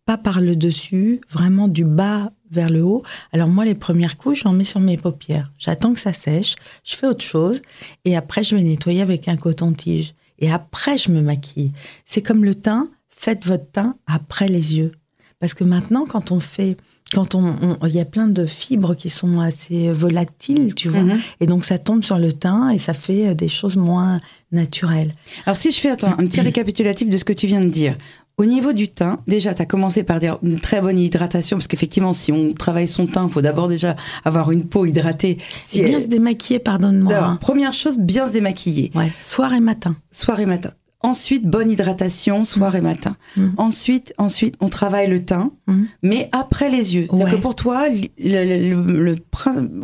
pas 0.05 0.17
par 0.17 0.41
le 0.41 0.55
dessus, 0.55 1.21
vraiment 1.29 1.67
du 1.67 1.85
bas 1.85 2.31
vers 2.49 2.69
le 2.69 2.83
haut. 2.83 3.03
Alors 3.31 3.47
moi, 3.47 3.65
les 3.65 3.75
premières 3.75 4.17
couches, 4.17 4.43
j'en 4.43 4.53
mets 4.53 4.63
sur 4.63 4.79
mes 4.79 4.97
paupières. 4.97 5.51
J'attends 5.59 5.93
que 5.93 5.99
ça 5.99 6.13
sèche, 6.13 6.55
je 6.83 6.95
fais 6.95 7.07
autre 7.07 7.23
chose 7.23 7.61
et 8.05 8.15
après 8.17 8.43
je 8.43 8.55
vais 8.55 8.63
nettoyer 8.63 9.01
avec 9.01 9.27
un 9.27 9.37
coton-tige. 9.37 10.13
Et 10.41 10.51
après, 10.51 10.97
je 10.97 11.11
me 11.11 11.21
maquille. 11.21 11.71
C'est 12.03 12.23
comme 12.23 12.43
le 12.43 12.55
teint, 12.55 12.89
faites 13.09 13.45
votre 13.45 13.69
teint 13.71 13.95
après 14.07 14.47
les 14.47 14.75
yeux. 14.75 14.91
Parce 15.39 15.53
que 15.53 15.63
maintenant, 15.63 16.05
quand 16.05 16.31
on 16.31 16.39
fait 16.39 16.77
quand 17.13 17.35
on, 17.35 17.77
il 17.85 17.95
y 17.95 17.99
a 17.99 18.05
plein 18.05 18.27
de 18.27 18.45
fibres 18.45 18.95
qui 18.95 19.09
sont 19.09 19.39
assez 19.39 19.91
volatiles, 19.91 20.75
tu 20.75 20.89
vois, 20.89 21.03
mhm. 21.03 21.19
et 21.39 21.45
donc 21.45 21.65
ça 21.65 21.77
tombe 21.77 22.03
sur 22.03 22.17
le 22.17 22.31
teint 22.31 22.69
et 22.69 22.77
ça 22.77 22.93
fait 22.93 23.29
euh, 23.29 23.33
des 23.33 23.49
choses 23.49 23.75
moins 23.75 24.19
naturelles. 24.51 25.13
Alors 25.45 25.57
si 25.57 25.71
je 25.71 25.79
fais 25.79 25.89
attends, 25.89 26.13
un 26.17 26.25
petit 26.25 26.41
récapitulatif 26.41 27.09
de 27.09 27.17
ce 27.17 27.25
que 27.25 27.33
tu 27.33 27.47
viens 27.47 27.61
de 27.61 27.69
dire. 27.69 27.95
Au 28.37 28.45
niveau 28.45 28.73
du 28.73 28.87
teint, 28.87 29.19
déjà, 29.27 29.53
tu 29.53 29.61
as 29.61 29.65
commencé 29.65 30.01
par 30.01 30.19
dire 30.19 30.39
une 30.41 30.59
très 30.59 30.81
bonne 30.81 30.97
hydratation, 30.97 31.57
parce 31.57 31.67
qu'effectivement, 31.67 32.11
si 32.11 32.31
on 32.31 32.53
travaille 32.53 32.87
son 32.87 33.05
teint, 33.05 33.27
il 33.27 33.31
faut 33.31 33.41
d'abord 33.41 33.67
déjà 33.67 33.95
avoir 34.25 34.51
une 34.51 34.65
peau 34.65 34.85
hydratée. 34.85 35.37
Si 35.63 35.83
bien 35.83 35.99
se 35.99 36.07
démaquiller, 36.07 36.57
pardonne-moi. 36.57 37.15
Hein. 37.15 37.37
Première 37.39 37.73
chose, 37.73 37.99
bien 37.99 38.25
se 38.27 38.31
démaquiller. 38.31 38.91
Ouais, 38.95 39.11
soir 39.19 39.53
et 39.53 39.59
matin. 39.59 39.95
Soir 40.09 40.39
et 40.39 40.47
matin. 40.47 40.71
Ensuite, 41.03 41.45
bonne 41.45 41.71
hydratation, 41.71 42.45
soir 42.45 42.75
et 42.75 42.81
matin. 42.81 43.17
Mm. 43.35 43.49
Ensuite, 43.57 44.13
ensuite, 44.17 44.55
on 44.59 44.69
travaille 44.69 45.09
le 45.09 45.23
teint, 45.23 45.51
mm. 45.67 45.83
mais 46.03 46.29
après 46.31 46.69
les 46.69 46.95
yeux. 46.95 47.07
cest 47.11 47.29
que 47.29 47.35
pour 47.35 47.55
toi, 47.55 47.87
le, 47.89 48.05
le, 48.17 49.15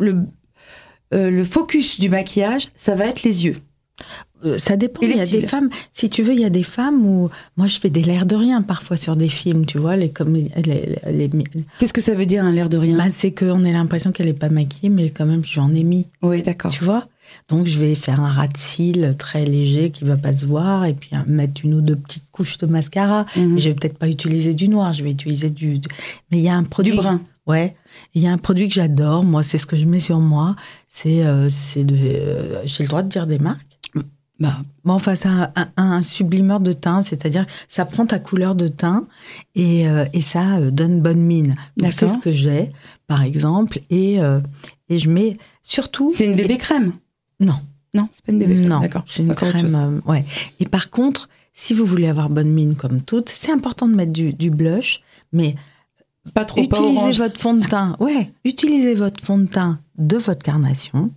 le, 0.00 0.16
euh, 1.14 1.30
le, 1.30 1.44
focus 1.44 1.98
du 1.98 2.08
maquillage, 2.08 2.68
ça 2.76 2.94
va 2.94 3.06
être 3.06 3.24
les 3.24 3.46
yeux. 3.46 3.56
Euh, 4.44 4.58
ça 4.58 4.76
dépend. 4.76 5.00
Il 5.02 5.16
y 5.16 5.20
a 5.20 5.26
des 5.26 5.46
femmes, 5.46 5.68
si 5.92 6.08
tu 6.10 6.22
veux, 6.22 6.32
il 6.32 6.40
y 6.40 6.44
a 6.44 6.50
des 6.50 6.62
femmes 6.62 7.04
où 7.04 7.30
moi 7.56 7.66
je 7.66 7.78
fais 7.78 7.90
des 7.90 8.02
l'air 8.02 8.24
de 8.24 8.36
rien 8.36 8.62
parfois 8.62 8.96
sur 8.96 9.16
des 9.16 9.28
films, 9.28 9.66
tu 9.66 9.78
vois, 9.78 9.96
les 9.96 10.10
comme 10.10 10.34
les, 10.34 10.50
Qu'est-ce 11.78 11.92
que 11.92 12.00
ça 12.00 12.14
veut 12.14 12.26
dire 12.26 12.44
un 12.44 12.52
l'air 12.52 12.68
de 12.68 12.76
rien 12.76 12.96
bah, 12.96 13.10
c'est 13.10 13.32
qu'on 13.32 13.64
a 13.64 13.72
l'impression 13.72 14.12
qu'elle 14.12 14.28
est 14.28 14.32
pas 14.32 14.48
maquillée, 14.48 14.90
mais 14.90 15.10
quand 15.10 15.26
même 15.26 15.44
j'en 15.44 15.72
ai 15.72 15.82
mis. 15.82 16.06
Oui, 16.22 16.42
d'accord. 16.42 16.70
Tu 16.70 16.84
vois? 16.84 17.08
Donc 17.48 17.66
je 17.66 17.78
vais 17.78 17.94
faire 17.94 18.20
un 18.20 18.30
rat 18.30 18.48
de 18.48 18.56
cils 18.56 19.14
très 19.18 19.44
léger 19.44 19.90
qui 19.90 20.04
va 20.04 20.16
pas 20.16 20.32
se 20.32 20.46
voir 20.46 20.86
et 20.86 20.94
puis 20.94 21.10
mettre 21.26 21.60
une 21.64 21.74
ou 21.74 21.80
deux 21.80 21.96
petites 21.96 22.30
couches 22.30 22.58
de 22.58 22.66
mascara. 22.66 23.26
Mhm. 23.36 23.58
Je 23.58 23.68
vais 23.68 23.74
peut-être 23.74 23.98
pas 23.98 24.08
utiliser 24.08 24.54
du 24.54 24.68
noir, 24.68 24.92
je 24.92 25.02
vais 25.02 25.10
utiliser 25.10 25.50
du. 25.50 25.78
Mais 26.30 26.38
il 26.38 26.42
y 26.42 26.48
a 26.48 26.54
un 26.54 26.64
produit. 26.64 26.92
Du 26.92 26.98
brun. 26.98 27.20
Ouais. 27.46 27.74
Il 28.14 28.22
y 28.22 28.28
a 28.28 28.32
un 28.32 28.38
produit 28.38 28.68
que 28.68 28.74
j'adore. 28.74 29.24
Moi, 29.24 29.42
c'est 29.42 29.56
ce 29.58 29.66
que 29.66 29.76
je 29.76 29.86
mets 29.86 30.00
sur 30.00 30.20
moi. 30.20 30.54
C'est 30.88 31.24
euh, 31.24 31.48
c'est 31.48 31.84
de. 31.84 31.96
Euh, 31.96 32.60
j'ai 32.64 32.84
le 32.84 32.88
droit 32.88 33.02
de 33.02 33.08
dire 33.08 33.26
des 33.26 33.38
marques? 33.38 33.67
Bah, 34.38 34.56
enfin, 34.84 35.16
c'est 35.16 35.28
un, 35.76 36.02
sublimeur 36.02 36.60
de 36.60 36.72
teint, 36.72 37.02
c'est-à-dire 37.02 37.44
ça 37.68 37.84
prend 37.84 38.06
ta 38.06 38.20
couleur 38.20 38.54
de 38.54 38.68
teint 38.68 39.06
et, 39.56 39.88
euh, 39.88 40.04
et 40.12 40.20
ça 40.20 40.60
donne 40.70 41.00
bonne 41.00 41.20
mine. 41.20 41.56
C'est 41.90 42.08
ce 42.08 42.18
que 42.18 42.30
j'ai, 42.30 42.72
par 43.08 43.22
exemple, 43.22 43.80
et, 43.90 44.18
et 44.88 44.98
je 44.98 45.10
mets 45.10 45.36
surtout. 45.62 46.12
C'est 46.14 46.26
une 46.26 46.36
bébé 46.36 46.56
crème? 46.56 46.92
Non. 47.40 47.60
Non, 47.94 48.08
c'est 48.12 48.24
pas 48.24 48.32
une 48.32 48.38
bébé 48.38 48.56
crème. 48.56 48.68
Non, 48.68 48.80
c'est 49.06 49.22
une 49.22 49.34
crème. 49.34 49.74
Euh, 49.74 50.10
ouais. 50.10 50.24
Et 50.60 50.66
par 50.66 50.90
contre, 50.90 51.28
si 51.52 51.74
vous 51.74 51.84
voulez 51.84 52.08
avoir 52.08 52.30
bonne 52.30 52.50
mine 52.50 52.74
comme 52.74 53.02
toutes, 53.02 53.30
c'est 53.30 53.50
important 53.50 53.88
de 53.88 53.94
mettre 53.94 54.12
du, 54.12 54.50
blush, 54.50 55.02
mais 55.32 55.56
pas 56.34 56.44
trop. 56.44 56.62
Utilisez 56.62 57.12
votre 57.12 57.40
fond 57.40 57.54
de 57.54 57.66
teint. 57.66 57.96
Ouais, 58.00 58.30
utilisez 58.44 58.94
votre 58.94 59.22
fond 59.24 59.38
de 59.38 59.46
teint 59.46 59.78
de 59.96 60.16
votre 60.16 60.42
carnation, 60.42 61.10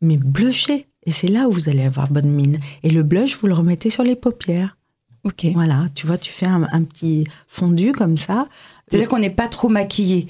mais 0.00 0.16
blushez. 0.16 0.86
Et 1.04 1.10
c'est 1.10 1.28
là 1.28 1.48
où 1.48 1.52
vous 1.52 1.68
allez 1.68 1.84
avoir 1.84 2.10
bonne 2.10 2.30
mine. 2.30 2.58
Et 2.82 2.90
le 2.90 3.02
blush, 3.02 3.38
vous 3.38 3.46
le 3.46 3.54
remettez 3.54 3.90
sur 3.90 4.02
les 4.02 4.16
paupières. 4.16 4.76
Ok. 5.24 5.46
Voilà, 5.54 5.86
tu 5.94 6.06
vois, 6.06 6.18
tu 6.18 6.32
fais 6.32 6.46
un, 6.46 6.66
un 6.72 6.82
petit 6.82 7.24
fondu 7.46 7.92
comme 7.92 8.18
ça. 8.18 8.48
C'est-à-dire 8.88 9.08
qu'on 9.08 9.18
n'est 9.18 9.30
pas 9.30 9.48
trop 9.48 9.68
maquillé. 9.68 10.28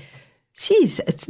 Si, 0.54 0.74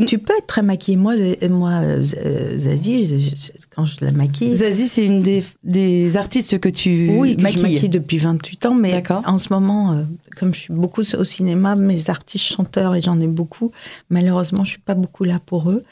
tu 0.09 0.19
peux 0.19 0.33
être 0.37 0.49
très 0.49 0.63
maquillée. 0.63 0.97
Moi, 0.97 1.15
moi 1.49 2.03
Zazie, 2.03 3.33
quand 3.71 3.87
je 3.87 4.05
la 4.05 4.11
maquille. 4.11 4.57
Zazie, 4.57 4.89
c'est 4.89 5.07
une 5.07 5.23
des, 5.23 5.45
des, 5.63 6.17
artistes 6.17 6.59
que 6.59 6.69
tu 6.69 7.09
oui, 7.11 7.37
que 7.37 7.49
je 7.49 7.63
maquille 7.63 7.89
depuis 7.89 8.19
28 8.19 8.67
ans. 8.67 8.75
Mais 8.75 9.01
en 9.25 9.39
ce 9.39 9.53
moment, 9.53 9.93
euh, 9.93 10.03
comme 10.37 10.53
je 10.53 10.61
suis 10.63 10.75
beaucoup 10.75 11.03
au 11.03 11.25
cinéma, 11.25 11.77
mes 11.77 12.11
artistes 12.11 12.45
chanteurs, 12.45 12.97
et 12.97 13.01
j'en 13.01 13.21
ai 13.21 13.29
beaucoup, 13.29 13.71
malheureusement, 14.11 14.65
je 14.65 14.71
suis 14.71 14.81
pas 14.81 14.95
beaucoup 14.95 15.23
là 15.23 15.39
pour 15.45 15.71
eux. 15.71 15.85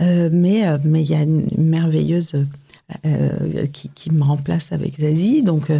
Euh, 0.00 0.30
mais 0.32 0.66
euh, 0.66 0.78
mais 0.82 1.02
il 1.02 1.10
y 1.10 1.14
a 1.14 1.22
une 1.22 1.46
merveilleuse. 1.58 2.46
Qui, 3.72 3.90
qui, 3.90 4.10
me 4.10 4.22
remplace 4.22 4.72
avec 4.72 4.98
Zazie. 5.00 5.42
Donc, 5.42 5.70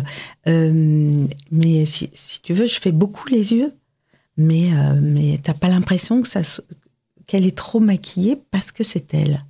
mais 0.46 1.84
si, 1.84 2.10
si, 2.14 2.42
tu 2.42 2.52
veux, 2.52 2.66
je 2.66 2.80
fais 2.80 2.92
beaucoup 2.92 3.28
les 3.28 3.52
yeux, 3.54 3.72
mais 4.36 4.70
mais 5.00 5.38
t'as 5.42 5.54
pas 5.54 5.68
l'impression 5.68 6.22
que 6.22 6.28
ça 6.28 6.42
qu'elle 7.28 7.46
est 7.46 7.56
trop 7.56 7.78
maquillée 7.78 8.36
parce 8.50 8.72
que 8.72 8.82
c'est 8.82 9.14
elle. 9.14 9.44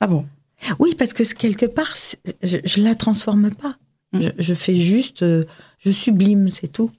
Ah 0.00 0.06
bon? 0.06 0.24
Oui, 0.78 0.94
parce 0.96 1.12
que 1.12 1.24
quelque 1.34 1.66
part, 1.66 1.96
je, 2.42 2.80
ne 2.80 2.84
la 2.84 2.94
transforme 2.94 3.50
pas. 3.52 3.76
Mm. 4.12 4.28
Je, 4.38 4.54
fais 4.54 4.76
juste, 4.76 5.22
euh, 5.22 5.44
je 5.78 5.90
sublime, 5.90 6.50
c'est 6.50 6.68
tout. 6.68 6.90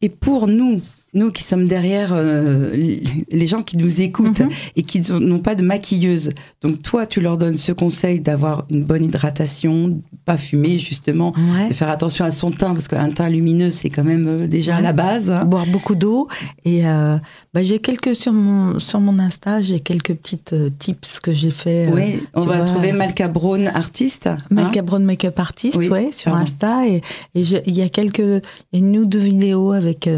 Et 0.00 0.08
pour 0.08 0.48
nous, 0.48 0.80
nous 1.16 1.32
qui 1.32 1.42
sommes 1.42 1.66
derrière 1.66 2.10
euh, 2.12 2.70
les 2.74 3.46
gens 3.46 3.62
qui 3.62 3.76
nous 3.76 4.00
écoutent 4.00 4.40
mhm. 4.40 4.50
et 4.76 4.82
qui 4.82 5.00
n'ont 5.12 5.40
pas 5.40 5.54
de 5.54 5.62
maquilleuse. 5.62 6.30
Donc 6.62 6.82
toi, 6.82 7.06
tu 7.06 7.20
leur 7.20 7.38
donnes 7.38 7.56
ce 7.56 7.72
conseil 7.72 8.20
d'avoir 8.20 8.64
une 8.70 8.84
bonne 8.84 9.04
hydratation, 9.04 10.00
pas 10.24 10.36
fumer 10.36 10.78
justement, 10.78 11.32
de 11.68 11.74
faire 11.74 11.90
attention 11.90 12.24
à 12.24 12.30
son 12.30 12.50
teint 12.50 12.74
parce 12.74 12.86
qu'un 12.88 13.08
teint 13.08 13.28
lumineux 13.28 13.70
c'est 13.70 13.88
quand 13.88 14.04
même 14.04 14.28
euh, 14.28 14.46
déjà 14.46 14.76
à 14.76 14.80
la 14.80 14.92
base. 14.92 15.30
Hein. 15.30 15.46
Boire 15.46 15.66
beaucoup 15.66 15.94
d'eau 15.94 16.28
et 16.64 16.86
euh, 16.86 17.16
bah, 17.54 17.62
j'ai 17.62 17.78
quelques 17.78 18.14
sur 18.14 18.32
mon 18.32 18.78
sur 18.78 19.00
mon 19.00 19.18
Insta, 19.18 19.62
j'ai 19.62 19.80
quelques 19.80 20.14
petites 20.14 20.54
tips 20.78 21.20
que 21.20 21.32
j'ai 21.32 21.50
fait. 21.50 21.88
Oui, 21.92 22.22
on 22.34 22.40
va 22.40 22.60
trouver 22.60 22.92
Malka 22.92 23.28
Brown 23.28 23.68
artiste. 23.68 24.26
Hein. 24.26 24.36
Malka 24.50 24.82
Brown 24.82 25.02
makeup 25.02 25.38
artist, 25.38 25.76
oui, 25.76 25.88
ouais, 25.88 26.10
sur 26.12 26.34
Insta 26.34 26.86
et 26.86 27.00
il 27.34 27.74
y 27.74 27.82
a 27.82 27.88
quelques 27.88 28.18
y 28.18 28.76
a 28.76 28.78
une 28.78 28.98
ou 28.98 29.06
deux 29.06 29.18
vidéos 29.18 29.72
avec 29.72 30.08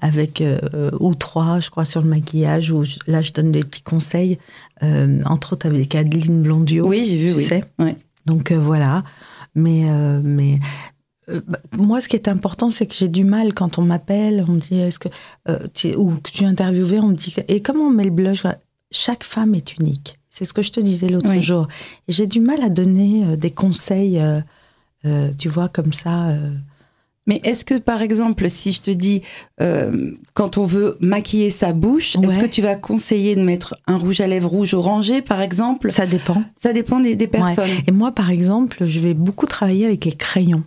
avec 0.00 0.40
euh, 0.40 0.90
ou 0.98 1.14
trois, 1.14 1.60
je 1.60 1.70
crois, 1.70 1.84
sur 1.84 2.02
le 2.02 2.08
maquillage, 2.08 2.70
où 2.70 2.84
là, 3.06 3.20
je 3.20 3.32
donne 3.32 3.52
des 3.52 3.60
petits 3.60 3.82
conseils, 3.82 4.38
euh, 4.82 5.20
entre 5.24 5.52
autres 5.52 5.66
avec 5.66 5.94
Adeline 5.94 6.42
Blondio. 6.42 6.86
Oui, 6.86 7.04
j'ai 7.04 7.16
vu, 7.16 7.28
tu 7.28 7.34
oui. 7.36 7.44
sais. 7.44 7.64
Donc 8.26 8.50
euh, 8.50 8.58
voilà. 8.58 9.04
Mais, 9.54 9.84
mais 10.22 10.60
bah, 11.28 11.58
moi, 11.76 12.00
ce 12.00 12.08
qui 12.08 12.14
est 12.14 12.28
important, 12.28 12.70
c'est 12.70 12.86
que 12.86 12.94
j'ai 12.94 13.08
du 13.08 13.24
mal 13.24 13.52
quand 13.52 13.78
on 13.78 13.82
m'appelle, 13.82 14.44
on 14.48 14.52
me 14.52 14.60
dit, 14.60 14.78
est-ce 14.78 15.00
que, 15.00 15.08
tu, 15.74 15.94
ou 15.96 16.12
que 16.12 16.30
tu 16.30 16.44
es 16.44 16.46
interviewé, 16.46 17.00
on 17.00 17.08
me 17.08 17.16
dit, 17.16 17.34
et 17.48 17.60
comment 17.60 17.84
on 17.84 17.90
met 17.90 18.04
le 18.04 18.10
blush 18.10 18.44
Chaque 18.92 19.24
femme 19.24 19.54
est 19.56 19.76
unique. 19.76 20.18
C'est 20.30 20.44
ce 20.44 20.52
que 20.52 20.62
je 20.62 20.70
te 20.70 20.78
disais 20.78 21.08
l'autre 21.08 21.34
jour. 21.40 21.66
J'ai 22.06 22.28
du 22.28 22.38
mal 22.38 22.62
à 22.62 22.68
donner 22.68 23.36
des 23.36 23.50
conseils, 23.50 24.22
tu 25.36 25.48
vois, 25.48 25.68
comme 25.68 25.92
ça 25.92 26.36
Mais 27.30 27.40
est-ce 27.44 27.64
que, 27.64 27.78
par 27.78 28.02
exemple, 28.02 28.50
si 28.50 28.72
je 28.72 28.80
te 28.80 28.90
dis, 28.90 29.22
euh, 29.60 30.10
quand 30.34 30.58
on 30.58 30.64
veut 30.64 30.96
maquiller 30.98 31.50
sa 31.50 31.72
bouche, 31.72 32.16
est-ce 32.16 32.40
que 32.40 32.46
tu 32.46 32.60
vas 32.60 32.74
conseiller 32.74 33.36
de 33.36 33.42
mettre 33.42 33.76
un 33.86 33.96
rouge 33.96 34.20
à 34.20 34.26
lèvres 34.26 34.50
rouge 34.50 34.74
orangé, 34.74 35.22
par 35.22 35.40
exemple? 35.40 35.92
Ça 35.92 36.06
dépend. 36.06 36.42
Ça 36.60 36.72
dépend 36.72 36.98
des, 36.98 37.16
personnes. 37.28 37.70
Et 37.86 37.92
moi, 37.92 38.10
par 38.10 38.30
exemple, 38.30 38.84
je 38.84 38.98
vais 38.98 39.14
beaucoup 39.14 39.46
travailler 39.46 39.86
avec 39.86 40.06
les 40.06 40.12
crayons. 40.12 40.64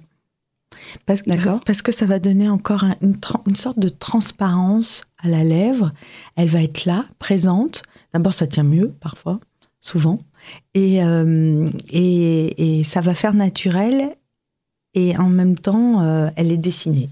Parce, 1.06 1.20
parce 1.66 1.82
que 1.82 1.92
ça 1.92 2.06
va 2.06 2.20
donner 2.20 2.48
encore 2.48 2.86
une, 3.02 3.18
une, 3.46 3.56
sorte 3.58 3.80
de 3.80 3.90
transparence 3.90 5.04
à 5.22 5.28
la 5.28 5.44
lèvre. 5.44 5.92
Elle 6.38 6.48
va 6.48 6.64
être 6.64 6.86
là, 6.86 7.04
présente. 7.20 7.84
D'abord, 8.14 8.32
ça 8.32 8.48
tient 8.48 8.64
mieux, 8.64 8.94
parfois, 9.02 9.42
souvent. 9.82 10.22
Et, 10.76 11.04
euh, 11.04 11.70
et, 11.90 12.80
et, 12.80 12.84
ça 12.86 13.02
va 13.02 13.14
faire 13.14 13.34
naturel 13.34 14.16
et 14.94 15.18
en 15.18 15.30
même 15.30 15.58
temps, 15.58 16.02
euh, 16.02 16.30
elle 16.36 16.52
est 16.52 16.58
dessinée. 16.58 17.10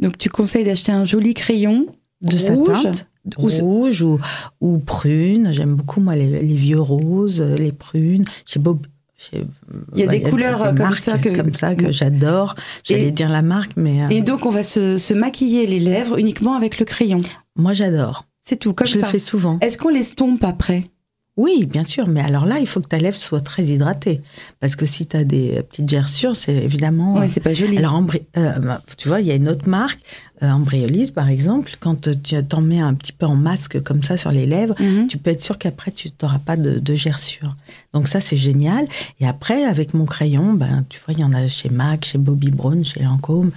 Donc 0.00 0.18
tu 0.18 0.28
conseilles 0.28 0.64
d'acheter 0.64 0.92
un 0.92 1.04
joli 1.04 1.34
crayon 1.34 1.86
de 2.22 2.36
rouge, 2.52 2.82
teinte, 2.82 3.06
rouge 3.36 4.02
ou, 4.02 4.18
ou 4.60 4.78
prune. 4.78 5.52
J'aime 5.52 5.74
beaucoup 5.74 6.00
moi 6.00 6.16
les, 6.16 6.42
vieux 6.42 6.80
roses, 6.80 7.40
les 7.40 7.72
prunes. 7.72 8.24
Chez 8.46 8.58
Bob, 8.58 8.86
il 9.32 10.00
y 10.00 10.02
a 10.02 10.06
des 10.06 10.22
couleurs 10.22 10.74
comme 10.74 10.94
ça 10.94 11.18
que 11.18 11.28
comme 11.28 11.54
ça 11.54 11.74
que 11.74 11.92
j'adore. 11.92 12.54
J'allais 12.84 13.10
dire 13.10 13.28
la 13.28 13.42
marque, 13.42 13.72
mais 13.76 14.04
euh, 14.04 14.08
et 14.08 14.22
donc 14.22 14.46
on 14.46 14.50
va 14.50 14.62
se, 14.62 14.98
se, 14.98 15.14
maquiller 15.14 15.66
les 15.66 15.78
lèvres 15.78 16.18
uniquement 16.18 16.54
avec 16.54 16.78
le 16.78 16.84
crayon. 16.84 17.20
Moi 17.56 17.72
j'adore. 17.72 18.26
C'est 18.44 18.56
tout 18.56 18.72
comme 18.72 18.86
Je 18.86 18.98
ça. 18.98 19.06
le 19.06 19.12
fais 19.12 19.18
souvent. 19.18 19.58
Est-ce 19.60 19.78
qu'on 19.78 19.90
l'estompe 19.90 20.42
après? 20.42 20.84
Oui, 21.38 21.64
bien 21.64 21.82
sûr, 21.82 22.08
mais 22.08 22.20
alors 22.20 22.44
là, 22.44 22.58
il 22.58 22.66
faut 22.66 22.80
que 22.80 22.88
ta 22.88 22.98
lèvre 22.98 23.16
soit 23.16 23.40
très 23.40 23.64
hydratée. 23.64 24.20
Parce 24.60 24.76
que 24.76 24.84
si 24.84 25.06
tu 25.06 25.16
as 25.16 25.24
des 25.24 25.62
petites 25.62 25.88
gerçures, 25.88 26.36
c'est 26.36 26.54
évidemment. 26.54 27.14
Oui, 27.14 27.26
c'est 27.26 27.40
pas 27.40 27.54
joli. 27.54 27.78
Alors, 27.78 27.98
euh, 28.36 28.58
bah, 28.58 28.82
tu 28.98 29.08
vois, 29.08 29.22
il 29.22 29.26
y 29.26 29.30
a 29.30 29.34
une 29.34 29.48
autre 29.48 29.66
marque, 29.66 30.00
euh, 30.42 30.50
Embryolise 30.50 31.10
par 31.10 31.30
exemple, 31.30 31.76
quand 31.80 32.10
tu 32.22 32.44
t'en 32.44 32.60
mets 32.60 32.80
un 32.80 32.92
petit 32.92 33.12
peu 33.12 33.24
en 33.24 33.34
masque 33.34 33.82
comme 33.82 34.02
ça 34.02 34.18
sur 34.18 34.30
les 34.30 34.44
lèvres, 34.44 34.74
mhm. 34.78 35.06
tu 35.06 35.16
peux 35.16 35.30
être 35.30 35.42
sûr 35.42 35.56
qu'après, 35.56 35.90
tu 35.90 36.10
n'auras 36.22 36.38
pas 36.38 36.56
de, 36.56 36.78
de 36.78 36.94
gerçures. 36.94 37.56
Donc, 37.94 38.08
ça, 38.08 38.20
c'est 38.20 38.36
génial. 38.36 38.86
Et 39.18 39.26
après, 39.26 39.64
avec 39.64 39.94
mon 39.94 40.04
crayon, 40.04 40.52
ben, 40.52 40.84
tu 40.90 41.00
vois, 41.06 41.14
il 41.14 41.20
y 41.20 41.24
en 41.24 41.32
a 41.32 41.48
chez 41.48 41.70
MAC, 41.70 42.04
chez 42.04 42.18
Bobby 42.18 42.50
Brown, 42.50 42.84
chez 42.84 43.02
Lancôme. 43.02 43.52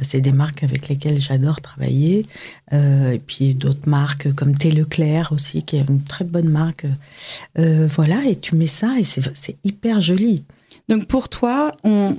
C'est 0.00 0.20
des 0.20 0.32
marques 0.32 0.62
avec 0.62 0.88
lesquelles 0.88 1.20
j'adore 1.20 1.60
travailler. 1.60 2.26
Euh, 2.72 3.12
et 3.12 3.18
puis 3.18 3.54
d'autres 3.54 3.88
marques 3.88 4.32
comme 4.34 4.56
Thé 4.56 4.70
Leclerc 4.70 5.32
aussi, 5.32 5.62
qui 5.62 5.76
est 5.76 5.88
une 5.88 6.02
très 6.02 6.24
bonne 6.24 6.48
marque. 6.48 6.86
Euh, 7.58 7.86
voilà, 7.86 8.24
et 8.26 8.38
tu 8.38 8.56
mets 8.56 8.66
ça 8.66 8.96
et 8.98 9.04
c'est 9.04 9.56
hyper 9.64 10.00
joli. 10.00 10.44
Donc 10.88 11.06
pour 11.06 11.28
toi, 11.28 11.72
on, 11.84 12.16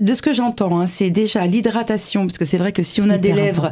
de 0.00 0.14
ce 0.14 0.22
que 0.22 0.32
j'entends, 0.32 0.80
hein, 0.80 0.86
c'est 0.86 1.10
déjà 1.10 1.46
l'hydratation, 1.46 2.22
parce 2.22 2.38
que 2.38 2.46
c'est 2.46 2.56
vrai 2.56 2.72
que 2.72 2.82
si 2.82 3.02
on 3.02 3.10
a 3.10 3.18
des 3.18 3.34
lèvres 3.34 3.68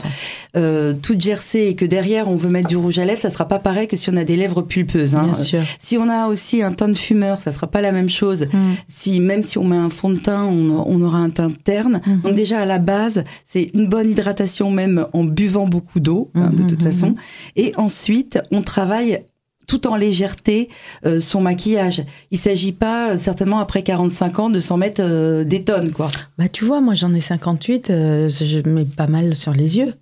euh, 0.57 0.93
toutes 0.93 1.23
gercées 1.23 1.69
et 1.69 1.75
que 1.75 1.87
derrière 1.87 2.29
on 2.29 2.37
veut 2.37 2.51
mettre 2.51 2.69
du 2.69 2.77
rouge 2.77 2.99
à 2.99 3.07
lèvres, 3.07 3.21
ça 3.21 3.31
sera 3.31 3.49
pas 3.49 3.59
pareil 3.59 3.89
que 3.89 3.97
si 3.97 4.11
on 4.11 4.17
a 4.19 4.25
des 4.25 4.37
lèvres 4.37 4.61
pulpeuses. 4.61 5.15
Hein. 5.15 5.25
Bien 5.25 5.35
sûr. 5.35 5.63
Si 5.79 5.97
on 5.97 6.11
a 6.11 6.27
aussi 6.27 6.63
un 6.63 6.73
teint 6.73 6.91
de 6.91 6.97
fumeur, 6.97 7.39
ça 7.39 7.51
sera 7.51 7.67
pas 7.67 7.81
la 7.81 7.93
même 7.93 8.11
chose. 8.11 8.47
Mm. 8.53 8.59
Si 8.89 9.21
même 9.21 9.43
si 9.43 9.57
on 9.57 9.65
met 9.65 9.77
un 9.77 9.89
fond 9.89 10.11
de 10.11 10.19
teint, 10.19 10.45
on, 10.45 11.01
aura 11.01 11.19
un 11.19 11.31
teint 11.31 11.51
terne. 11.51 12.03
Mm-hmm. 12.07 12.21
Donc 12.21 12.35
déjà 12.35 12.61
à 12.61 12.67
la 12.67 12.79
base, 12.79 13.25
c'est 13.47 13.71
une 13.73 13.89
bonne 13.89 14.11
hydratation 14.11 14.71
même 14.71 15.07
en 15.15 15.25
buvant 15.25 15.67
beaucoup 15.67 15.99
d'eau, 15.99 16.31
hein, 16.35 16.51
de 16.53 16.63
toute 16.63 16.81
mm-hmm. 16.81 16.93
façon. 16.93 17.15
Et 17.57 17.73
ensuite, 17.79 18.39
on 18.51 18.61
travaille 18.61 19.23
tout 19.67 19.87
en 19.87 19.97
légèreté 19.97 20.69
euh, 21.07 21.21
son 21.21 21.41
maquillage. 21.41 22.03
Il 22.31 22.39
s'agit 22.39 22.73
pas 22.73 23.13
euh, 23.13 23.17
certainement 23.17 23.59
après 23.59 23.83
45 23.83 24.39
ans 24.39 24.51
de 24.51 24.61
s'en 24.61 24.77
mettre 24.77 25.03
euh, 25.05 25.45
des 25.45 25.63
tonnes 25.63 25.93
quoi. 25.93 26.09
Bah 26.39 26.49
tu 26.49 26.65
vois, 26.65 26.81
moi 26.81 26.95
j'en 26.95 27.13
ai 27.15 27.21
58, 27.21 27.87
je 27.89 28.69
mets 28.69 28.85
pas 28.85 29.07
mal 29.07 29.37
sur 29.37 29.53
les 29.53 29.79
yeux. 29.79 29.95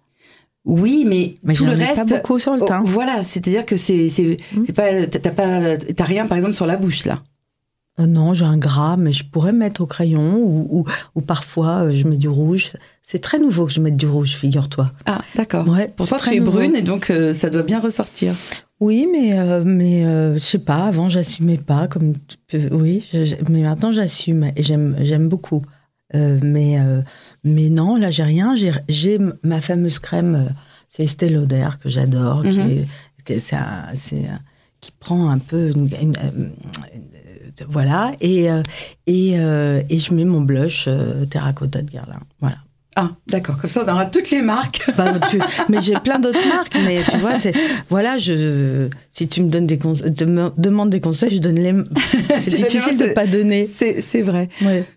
Oui, 0.66 1.06
mais, 1.06 1.54
tout 1.54 1.64
le 1.64 1.72
reste. 1.72 1.96
Pas 1.96 2.04
beaucoup 2.04 2.38
sur 2.38 2.54
le 2.54 2.60
teint. 2.60 2.82
Oh, 2.84 2.86
voilà, 2.86 3.22
c'est-à-dire 3.22 3.64
que 3.64 3.76
c'est 3.76 4.08
c'est 4.08 4.36
mmh. 4.54 4.64
pas 4.74 5.06
t'as 5.06 5.30
pas 5.30 5.76
t'as 5.78 6.04
rien 6.04 6.26
par 6.26 6.36
exemple 6.36 6.54
sur 6.54 6.66
la 6.66 6.76
bouche 6.76 7.06
là. 7.06 7.22
non, 7.98 8.34
j'ai 8.34 8.44
un 8.44 8.58
gras, 8.58 8.96
mais 8.98 9.10
je 9.10 9.24
pourrais 9.24 9.52
mettre 9.52 9.80
au 9.80 9.86
crayon 9.86 10.36
ou, 10.36 10.84
ou, 11.14 11.20
parfois 11.22 11.90
je 11.90 12.06
mets 12.06 12.18
du 12.18 12.28
rouge. 12.28 12.72
C'est 13.02 13.20
très 13.20 13.38
nouveau 13.38 13.66
que 13.66 13.72
je 13.72 13.80
mette 13.80 13.96
du 13.96 14.06
rouge, 14.06 14.34
figure-toi. 14.34 14.90
Ah, 15.06 15.22
d'accord. 15.34 15.66
Ouais, 15.66 15.90
Pourtant, 15.96 16.18
tu 16.18 16.34
es 16.34 16.40
brune 16.40 16.74
et 16.76 16.82
donc 16.82 17.12
ça 17.32 17.50
doit 17.50 17.62
bien 17.62 17.80
ressortir. 17.80 18.34
Oui, 18.80 19.06
mais 19.12 19.38
euh, 19.38 19.62
mais 19.64 20.06
euh, 20.06 20.34
je 20.34 20.38
sais 20.38 20.58
pas. 20.58 20.86
Avant, 20.86 21.10
j'assumais 21.10 21.58
pas 21.58 21.86
comme 21.86 22.14
oui, 22.72 23.06
mais 23.48 23.60
maintenant 23.60 23.92
j'assume 23.92 24.50
et 24.56 24.62
j'aime 24.62 25.28
beaucoup. 25.28 25.64
Euh, 26.14 26.40
mais 26.42 26.78
mais 27.44 27.68
non, 27.68 27.96
là 27.96 28.10
j'ai 28.10 28.22
rien. 28.22 28.54
J'ai 28.88 29.18
ma 29.42 29.60
fameuse 29.60 29.98
crème, 29.98 30.54
c'est 30.88 31.04
Estée 31.04 31.28
Lauder 31.28 31.68
que 31.80 31.90
j'adore, 31.90 32.42
qui 32.42 32.58
mhm. 32.58 33.40
c'est 33.94 34.24
qui 34.80 34.92
prend 34.92 35.28
un 35.28 35.38
peu 35.38 35.72
une, 35.76 35.90
voilà 37.68 38.12
et 38.22 38.48
et 39.06 39.32
et 39.32 39.98
je 39.98 40.14
mets 40.14 40.24
mon 40.24 40.40
blush 40.40 40.88
terracotta 41.28 41.82
de 41.82 41.90
Guerlain. 41.90 42.20
Voilà. 42.40 42.56
Ah, 42.96 43.10
d'accord. 43.28 43.56
Comme 43.58 43.70
ça, 43.70 43.84
on 43.86 43.92
aura 43.92 44.06
toutes 44.06 44.30
les 44.30 44.42
marques. 44.42 44.82
Bah, 44.96 45.12
mais 45.68 45.80
j'ai 45.80 45.94
plein 45.94 46.18
d'autres 46.18 46.46
marques. 46.48 46.76
Mais 46.84 47.00
tu 47.08 47.16
vois, 47.18 47.38
c'est 47.38 47.54
voilà, 47.88 48.18
je, 48.18 48.88
si 49.12 49.26
tu 49.26 49.42
me 49.42 49.48
donnes 49.48 49.66
des 49.66 49.76
demandes 49.76 50.90
des 50.90 51.00
conseils, 51.00 51.30
je 51.30 51.38
donne 51.38 51.56
les. 51.56 51.74
C'est 52.38 52.54
difficile 52.54 52.96
de 52.96 53.12
pas 53.12 53.26
donner. 53.26 53.68
C'est 53.68 54.22
vrai. 54.22 54.48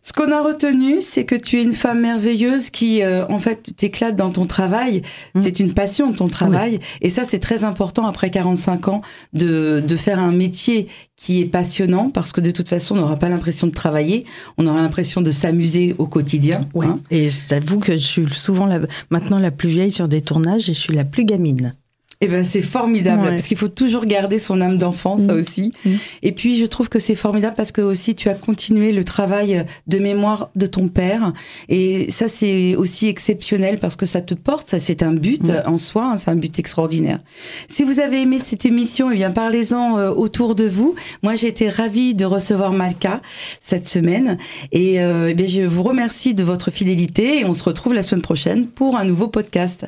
Ce 0.02 0.14
qu'on 0.14 0.32
a 0.32 0.42
retenu, 0.42 1.02
c'est 1.02 1.26
que 1.26 1.36
tu 1.36 1.60
es 1.60 1.64
une 1.64 1.74
femme 1.74 2.02
merveilleuse 2.02 2.70
qui, 2.70 3.02
euh, 3.02 3.26
en 3.30 3.40
fait, 3.40 3.76
t'éclates 3.76 4.16
dans 4.16 4.32
ton 4.32 4.46
travail. 4.46 5.02
Mmh. 5.34 5.42
C'est 5.42 5.60
une 5.60 5.74
passion 5.74 6.14
ton 6.14 6.28
travail, 6.28 6.80
et 7.02 7.10
ça, 7.10 7.24
c'est 7.24 7.40
très 7.40 7.64
important 7.64 8.06
après 8.06 8.30
45 8.30 8.88
ans 8.88 9.02
de 9.34 9.84
de 9.86 9.96
faire 9.96 10.20
un 10.20 10.32
métier 10.32 10.88
qui 11.16 11.42
est 11.42 11.46
passionnant 11.46 12.10
parce 12.10 12.32
que 12.32 12.42
de 12.42 12.52
toute 12.52 12.68
façon, 12.68 12.96
on 12.96 13.00
n'aura 13.00 13.16
pas 13.16 13.30
l'impression 13.30 13.68
de 13.68 13.72
travailler, 13.72 14.26
on 14.58 14.68
aura 14.68 14.82
l'impression 14.82 15.22
de 15.22 15.32
s'amuser 15.32 15.96
au 15.98 16.08
quotidien. 16.08 16.62
Oui. 16.74 16.86
Hein. 16.86 17.00
Et 17.12 17.30
j'avoue 17.30 17.80
que 17.80 17.94
je 17.94 17.98
suis 17.98 18.26
souvent 18.34 18.66
la, 18.66 18.80
maintenant 19.10 19.40
la 19.40 19.52
plus 19.52 19.70
vieille 19.70 19.92
sur 19.92 20.08
des 20.08 20.22
tournages 20.22 20.70
et 20.70 20.74
je 20.74 20.80
suis 20.80 20.96
la 20.96 21.06
plus 21.06 21.26
gamine. 21.26 21.76
Eh 22.24 22.28
ben 22.30 22.44
c'est 22.44 22.62
formidable 22.62 23.28
parce 23.28 23.48
qu'il 23.48 23.58
faut 23.58 23.68
toujours 23.68 24.06
garder 24.06 24.40
son 24.40 24.62
âme 24.62 24.78
d'enfant, 24.78 25.18
ça 25.18 25.34
mm. 25.34 25.38
aussi. 25.38 25.74
Mm. 25.84 25.92
Et 26.22 26.32
puis 26.32 26.58
je 26.58 26.66
trouve 26.66 26.88
que 26.88 27.00
c'est 27.00 27.16
formidable 27.16 27.54
parce 27.58 27.74
que 27.74 27.82
aussi 27.82 28.16
tu 28.16 28.30
as 28.30 28.34
continué 28.34 28.94
le 28.94 29.04
travail 29.04 29.66
de 29.88 30.00
mémoire 30.00 30.50
de 30.56 30.66
ton 30.66 30.88
père 30.88 31.34
et 31.68 32.10
ça 32.10 32.30
c'est 32.30 32.76
aussi 32.76 33.10
exceptionnel 33.10 33.78
parce 33.78 33.98
que 33.98 34.06
ça 34.06 34.22
te 34.22 34.34
porte, 34.36 34.70
ça 34.70 34.80
c'est 34.80 35.04
un 35.04 35.14
but 35.14 35.52
en 35.66 35.78
soi, 35.78 36.14
hein, 36.14 36.18
c'est 36.18 36.32
un 36.32 36.36
but 36.36 36.58
extraordinaire. 36.60 37.20
Si 37.68 37.84
vous 37.84 38.00
avez 38.00 38.22
aimé 38.22 38.40
cette 38.42 38.66
émission, 38.66 39.12
eh 39.12 39.16
bien 39.16 39.32
parlez-en 39.32 39.98
euh, 39.98 40.12
autour 40.12 40.56
de 40.56 40.66
vous. 40.66 40.96
Moi 41.24 41.36
j'ai 41.36 41.48
été 41.48 41.70
ravie 41.70 42.16
de 42.16 42.24
recevoir 42.24 42.72
Malka 42.72 43.22
cette 43.60 43.90
semaine 43.90 44.38
et 44.72 45.02
euh, 45.02 45.30
eh 45.30 45.34
bien, 45.34 45.46
je 45.46 45.62
vous 45.62 45.84
remercie 45.84 46.34
de 46.34 46.44
votre 46.44 46.72
fidélité 46.72 47.40
et 47.40 47.46
on 47.46 47.54
se 47.54 47.64
retrouve 47.66 47.94
la 47.94 48.04
semaine 48.04 48.22
prochaine 48.22 48.68
pour 48.68 48.96
un 48.96 49.04
nouveau 49.04 49.28
podcast. 49.28 49.88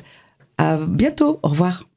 À 0.58 0.76
bientôt, 0.76 1.38
au 1.42 1.48
revoir. 1.48 1.95